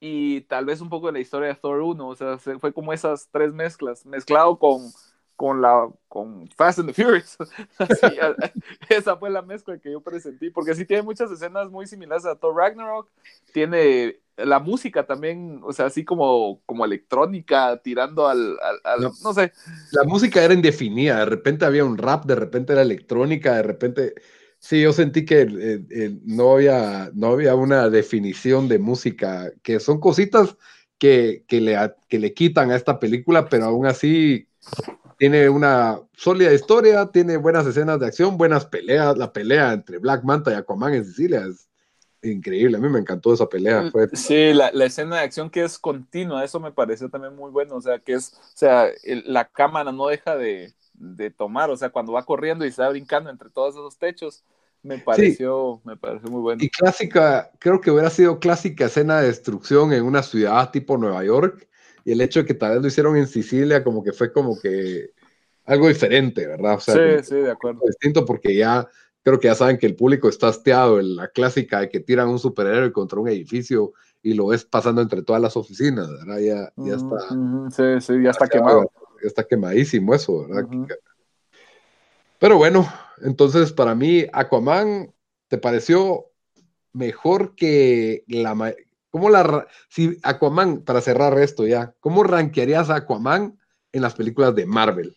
[0.00, 2.08] y tal vez un poco de la historia de Thor 1.
[2.08, 4.94] O sea, se- fue como esas tres mezclas, mezclado con,
[5.38, 7.38] con la con Fast and the Furious.
[7.78, 8.06] Así,
[8.90, 12.34] esa fue la mezcla que yo presentí, porque sí tiene muchas escenas muy similares a
[12.36, 13.08] Thor Ragnarok.
[13.52, 19.12] Tiene la música también, o sea, así como, como electrónica, tirando al, al- al- No.
[19.22, 19.52] no sé,
[19.92, 24.14] La música era indefinida, de repente había un rap, de repente era electrónica, de repente...
[24.60, 29.78] Sí, yo sentí que eh, eh, no, había, no había una definición de música, que
[29.78, 30.56] son cositas
[30.98, 31.76] que, que, le,
[32.08, 34.48] que le quitan a esta película, pero aún así
[35.18, 39.18] tiene una sólida historia, tiene buenas escenas de acción, buenas peleas.
[39.18, 41.68] La pelea entre Black Manta y Aquaman en Sicilia es
[42.22, 42.76] increíble.
[42.76, 43.90] A mí me encantó esa pelea.
[43.90, 47.50] Fue, Sí, la, la escena de acción que es continua, eso me pareció también muy
[47.50, 51.70] bueno, o sea, que es, o sea, el- la cámara no deja de, de tomar,
[51.70, 54.44] o sea, cuando va corriendo y se va brincando entre todos esos techos,
[54.82, 56.62] me pareció, me pareció muy bueno.
[56.62, 61.24] Y clásica, creo que hubiera sido clásica escena de destrucción en una ciudad tipo Nueva
[61.24, 61.68] York.
[62.08, 64.58] Y el hecho de que tal vez lo hicieron en Sicilia, como que fue como
[64.58, 65.10] que
[65.66, 66.76] algo diferente, ¿verdad?
[66.76, 67.82] O sea, como sí, sí, de acuerdo.
[67.84, 68.88] distinto porque ya
[69.22, 72.30] creo que ya saben que el público está hastiado en la clásica de que tiran
[72.30, 73.92] un superhéroe contra un edificio
[74.22, 76.38] y lo ves pasando entre todas las oficinas, ¿verdad?
[76.38, 77.34] Ya, ya está.
[77.34, 78.90] Ujú, Sí, sí, ya está quemado.
[79.22, 80.66] ya está quemadísimo eso, ¿verdad?
[82.38, 82.90] Pero bueno,
[83.20, 85.12] entonces para mí Aquaman
[85.48, 86.30] te pareció
[86.94, 88.54] mejor que la
[89.10, 93.58] ¿Cómo la si Aquaman para cerrar esto ya, ¿cómo rankearías a Aquaman
[93.92, 95.16] en las películas de Marvel?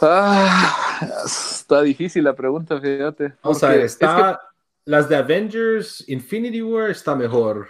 [0.00, 3.34] Ah, está difícil la pregunta, fíjate.
[3.42, 4.40] Vamos a porque ver, es que está.
[4.84, 7.68] Las de Avengers, Infinity War está mejor.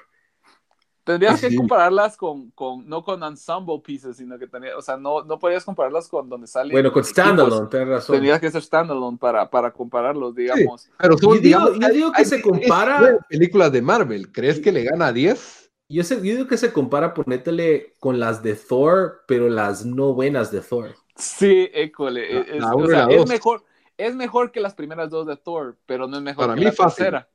[1.05, 5.25] Tendrías que compararlas con, con, no con ensemble pieces, sino que tenía, o sea, no,
[5.25, 6.71] no podrías compararlas con donde salen.
[6.73, 7.03] Bueno, con.
[7.03, 8.15] Standalone, tienes razón.
[8.15, 10.89] Tendrías que ser standalone para, para compararlos, digamos.
[10.99, 14.31] Pero son, Yo digo- digamos, yo digo que hay se 10 compara- películas de Marvel,
[14.31, 15.73] ¿crees que le gana a 10?
[15.89, 20.15] Yo, sé, yo digo que se compara, ponétele con las de Thor, pero las no
[20.15, 20.95] buenas de Thor.
[21.17, 22.57] Sí, école.
[22.59, 23.65] Es, o sea, es mejor,
[23.99, 26.65] es mejor que las primeras dos de Thor, pero no es mejor Para que mí
[26.67, 26.97] la fácil.
[27.05, 27.29] tercera.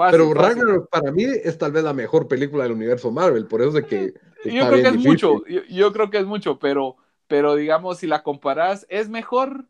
[0.00, 0.34] Fácil, Pero.
[0.34, 3.84] Ragnarok para mí es tal vez la mejor película del universo Marvel, por eso de
[3.84, 5.10] que Yo está creo que es difícil.
[5.10, 6.96] mucho, yo, yo creo que es mucho, pero,
[7.26, 9.66] pero digamos, si la comparas, es mejor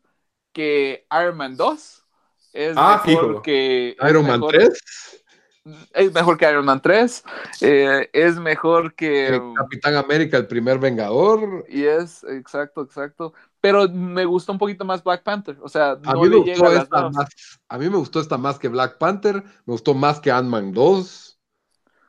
[0.53, 2.05] que Iron Man 2.
[2.53, 3.41] Es Ah, mejor fijo.
[3.41, 3.95] que.
[3.99, 5.23] es Iron Man mejor- 3,
[5.93, 7.23] Es mejor que Iron Man 3.
[7.61, 9.35] eh, es mejor que.
[9.35, 11.65] eh, Capitán América, el primer Vengador.
[11.69, 13.33] Y es, exacto, exacto.
[13.61, 15.57] Pero me gustó un poquito más Black Panther.
[15.61, 17.29] O sea, A no mí, me gustó a esta más,
[17.69, 19.35] a mí me gustó esta más que Black Panther,
[19.65, 21.39] me gustó más que Ant-Man 2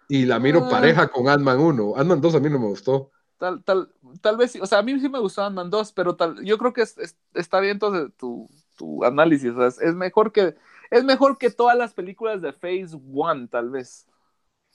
[0.09, 0.69] y la miro Ah.
[0.71, 1.93] pareja con Ant-Man 1.
[1.97, 3.11] Ant-Man 2 a mí no me gustó.
[3.37, 6.17] Tal, tal, tal vez sí, o sea, a mí sí me gustó Ant-Man 2, pero
[6.17, 9.81] tal, yo creo que es- es- está bien entonces tu, tu análisis, o sea, es,
[9.81, 10.55] es mejor que
[10.91, 14.07] es mejor que todas las películas de Phase 1, tal vez.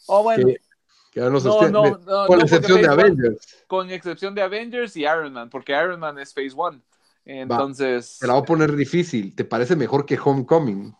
[0.07, 0.61] O bueno, Que-
[1.23, 3.63] que no no, no, con excepción de One- Avengers.
[3.67, 6.81] con excepción de Avengers y Iron Man, porque Iron Man es Phase 1.
[7.25, 9.35] Entonces, Te la voy a poner difícil.
[9.35, 10.95] ¿Te parece mejor que Homecoming?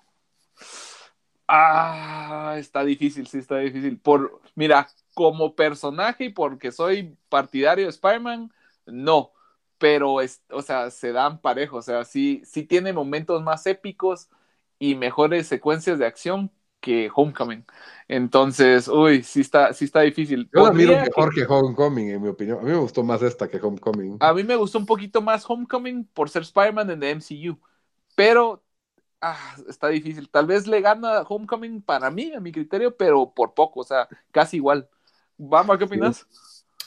[1.47, 3.97] ah, está difícil, sí está difícil.
[3.99, 8.51] Por, mira, como personaje y porque soy partidario de Spider-Man,
[8.86, 9.32] no.
[9.78, 11.80] Pero, es, o sea, se dan parejos.
[11.80, 14.28] O sea, sí, sí tiene momentos más épicos
[14.80, 16.51] y mejores secuencias de acción
[16.88, 17.66] que Homecoming.
[18.08, 20.50] Entonces, uy, sí está, sí está difícil.
[20.54, 22.60] Yo la miro mejor que Homecoming, en mi opinión.
[22.60, 24.18] A mí me gustó más esta que Homecoming.
[24.22, 27.60] A mí me gustó un poquito más Homecoming por ser Spider-Man en the MCU.
[28.16, 28.64] Pero
[29.22, 30.30] ah, está difícil.
[30.30, 34.08] Tal vez le gana Homecoming para mí, a mi criterio, pero por poco, o sea,
[34.32, 34.88] casi igual.
[35.38, 36.26] Vamos, ¿qué opinas?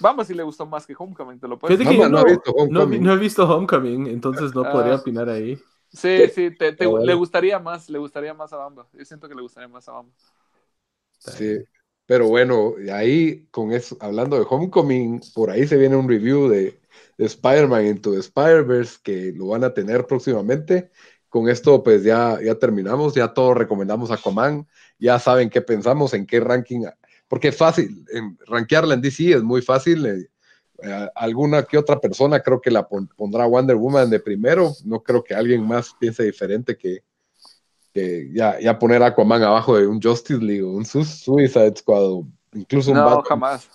[0.00, 1.86] Vamos si le gustó más que Homecoming, te lo puedo decir.
[1.86, 3.02] que Vamos, yo no no, he visto no, Homecoming.
[3.04, 4.96] no he visto Homecoming, entonces no podría Ah.
[4.96, 5.58] opinar ahí.
[5.92, 8.88] Sí, sí, te- le gustaría más, le gustaría más a Bamba.
[8.92, 10.12] Yo siento que le gustaría más a Bamba.
[11.18, 11.58] Sí.
[12.06, 16.80] Pero bueno, ahí, con eso, hablando de Homecoming, por ahí se viene un review de,
[17.18, 20.90] de Spider-Man Into Spider-Verse que lo van a tener próximamente.
[21.28, 24.66] Con esto, pues ya, ya terminamos, ya todos recomendamos a Aquaman,
[24.98, 26.86] ya saben qué pensamos, en qué ranking,
[27.28, 30.04] porque es fácil, en, rankearla en DC es muy fácil.
[30.06, 30.28] eh,
[30.82, 35.02] eh, alguna que otra persona creo que la pon- pondrá Wonder Woman de primero, no
[35.02, 37.02] creo que alguien más piense diferente que,
[37.92, 42.24] que ya, ya poner Aquaman abajo de un Justice League o un Su- Suicide Squad
[42.54, 43.24] incluso un No, Batman.
[43.24, 43.68] jamás.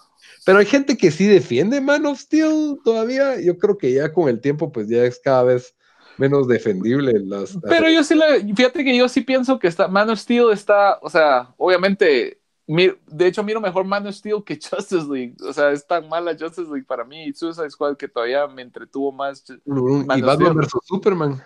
[0.46, 3.40] Pero hay gente que sí defiende Man of Steel todavía.
[3.42, 5.74] Yo creo que ya con el tiempo, pues ya es cada vez
[6.18, 7.14] menos defendible.
[7.26, 10.20] Las, las- Pero yo sí, le, fíjate que yo sí pienso que está, Man of
[10.20, 15.36] Steel está, o sea, obviamente, de hecho miro mejor Man of Steel que Justice League.
[15.48, 18.62] O sea, es tan mala Justice League para mí y Suicide Squad que todavía me
[18.62, 19.44] entretuvo más.
[19.50, 21.44] y Man of Batman Superman.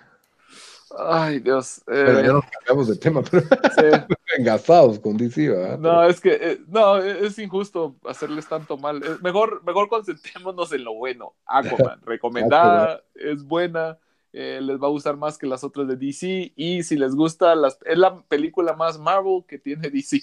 [0.97, 1.79] Ay, Dios.
[1.79, 4.15] eh, Pero ya nos cambiamos de tema, pero sí.
[4.37, 5.77] engasados con DC, ¿verdad?
[5.77, 9.03] No, es que eh, no, es es injusto hacerles tanto mal.
[9.03, 11.35] Es mejor, mejor concentrémonos en lo bueno.
[11.45, 13.99] Aquaman, recomendada, es buena,
[14.33, 17.55] eh, les va a gustar más que las otras de DC y si les gusta,
[17.55, 20.21] las, es la película más Marvel que tiene DC.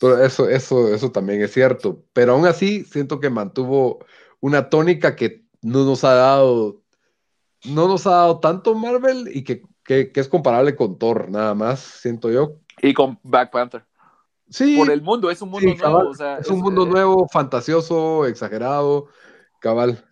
[0.00, 2.04] Pero eso, eso, eso también es cierto.
[2.12, 4.04] Pero aún así, siento que mantuvo
[4.40, 6.82] una tónica que no nos ha dado,
[7.64, 11.54] no nos ha dado tanto Marvel y que, que, que es comparable con Thor, nada
[11.54, 12.58] más, siento yo.
[12.82, 13.84] Y con Black Panther.
[14.50, 16.10] Sí, Por el mundo, es un mundo sí, nuevo.
[16.10, 19.08] o sea, es un mundo eh, nuevo, fantasioso, exagerado,
[19.58, 20.04] cabal.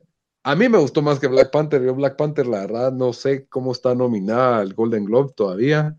[0.43, 1.83] A mí me gustó más que Black Panther.
[1.83, 5.97] Yo Black Panther, la verdad, no sé cómo está nominada al Golden Globe todavía.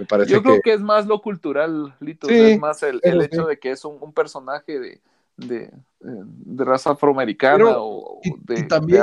[0.00, 2.26] Me parece Yo creo que, que es más lo cultural, Lito.
[2.26, 5.00] o Sí, sea, es más el, hecho de que es un, un personaje de,
[5.36, 5.70] de, eh,
[6.00, 9.02] de raza afroamericana Pero- o y- de, y también-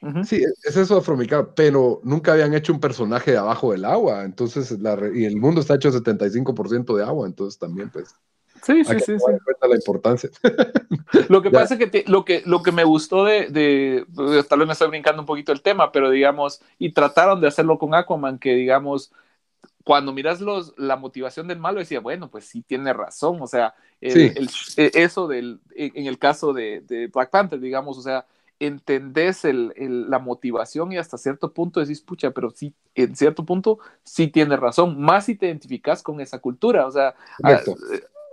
[0.00, 0.24] de-.
[0.24, 4.70] Sí, es eso afroamericano, pero nunca habían hecho un personaje de abajo del agua, entonces,
[4.78, 8.14] la, y el mundo está hecho 75% de agua, entonces también, pues,
[8.62, 9.24] Sí, sí, sí, sí.
[9.44, 10.30] cuenta la importancia.
[11.28, 14.46] Lo que pasa es que te- lo que lo que me gustó de, de pues,
[14.48, 17.78] tal vez me estoy brincando un poquito el tema, pero digamos, y trataron de hacerlo
[17.78, 19.12] con Aquaman, que digamos,
[19.84, 23.74] cuando miras los, la motivación del malo, decía, bueno, pues sí tiene razón, o sea,
[24.00, 24.32] el- Sí.
[24.36, 28.26] el- eh, eso del, en en el caso de, de Black Panther, digamos, o sea,
[28.60, 29.72] entendés el,
[30.10, 34.56] la motivación y hasta cierto punto decís, pucha, pero sí, en cierto punto sí tiene
[34.56, 37.74] razón, más si te identificas con esa cultura, o sea, Correcto.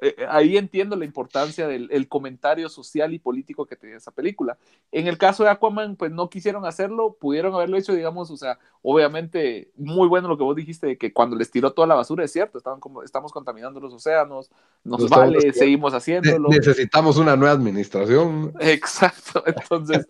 [0.04, 4.10] Eh, eh, ahí entiendo la importancia del el comentario social y político que tiene esa
[4.10, 4.58] película.
[4.91, 8.58] En el caso de Aquaman, pues no quisieron hacerlo, pudieron haberlo hecho, digamos, o sea,
[8.82, 12.26] obviamente muy bueno lo que vos dijiste de que cuando les tiró toda la basura,
[12.26, 14.49] es cierto, estaban como, estamos contaminando los océanos,
[14.84, 16.49] nos estamos vale, seguimos haciéndolo.
[16.49, 18.54] necesitamos una nueva administración.
[18.60, 20.10] Exacto, entonces,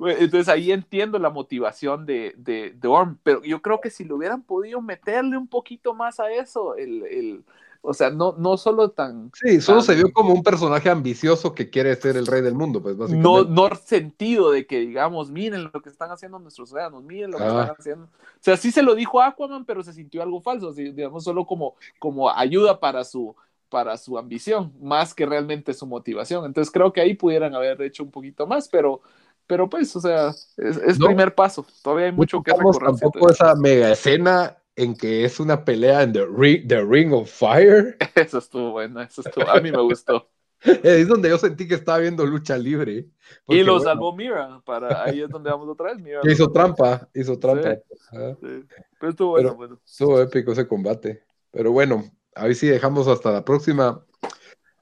[0.00, 4.16] entonces ahí entiendo la motivación de, de, de Orm, pero yo creo que si lo
[4.16, 7.44] hubieran podido meterle un poquito más a eso, el, el,
[7.86, 9.30] o sea, no, no solo tan...
[9.34, 12.54] Sí, solo tan- se vio como un personaje ambicioso que quiere ser el rey del
[12.54, 13.50] mundo, pues, no, básicamente.
[13.52, 17.44] no sentido de que digamos, miren lo que están haciendo nuestros océanos, miren lo que
[17.44, 17.60] Ah.
[17.60, 18.04] están haciendo.
[18.06, 18.08] O
[18.40, 21.74] sea, sí se lo dijo Aquaman, pero se sintió algo falso, así, digamos, solo como,
[21.98, 23.36] como ayuda para su,
[23.68, 26.46] para su ambición, más que realmente su motivación.
[26.46, 29.02] Entonces creo que ahí pudieran haber hecho un poquito más, pero,
[29.46, 31.06] pero pues, o sea, es, es No.
[31.06, 31.66] primer paso.
[31.82, 32.80] Todavía hay No mucho que recorrer.
[32.98, 37.30] tampoco esa mega escena en que es una pelea en The Ring, The Ring of
[37.30, 37.96] Fire.
[38.14, 40.28] Eso estuvo bueno, eso estuvo, a mí me gustó.
[40.82, 42.92] Es donde yo sentí que estaba viendo lucha libre.
[42.94, 43.10] y
[43.44, 46.02] Porque, lo bueno, salvó Mira, para ahí es donde vamos otra vez.
[46.02, 47.76] Mira, que hizo trampa, hizo trampa.
[48.12, 48.34] Ajá.
[48.40, 48.64] Sí.
[48.98, 49.80] Pero estuvo bueno, Pero- bueno.
[49.84, 51.22] Estuvo épico ese combate.
[51.50, 52.02] Pero bueno,
[52.34, 54.02] a ver si dejamos hasta la próxima.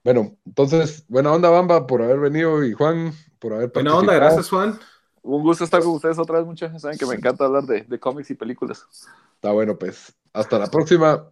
[0.05, 4.35] Bueno, entonces, buena onda, Bamba, por haber venido y Juan, por haber Buena onda, participado.
[4.37, 4.79] gracias, Juan.
[5.23, 6.83] Un gusto estar con ustedes otra vez, muchachos.
[6.83, 8.87] Saben que me encanta hablar de, de cómics y películas.
[9.35, 10.15] Está bueno, pues.
[10.33, 11.32] Hasta la próxima.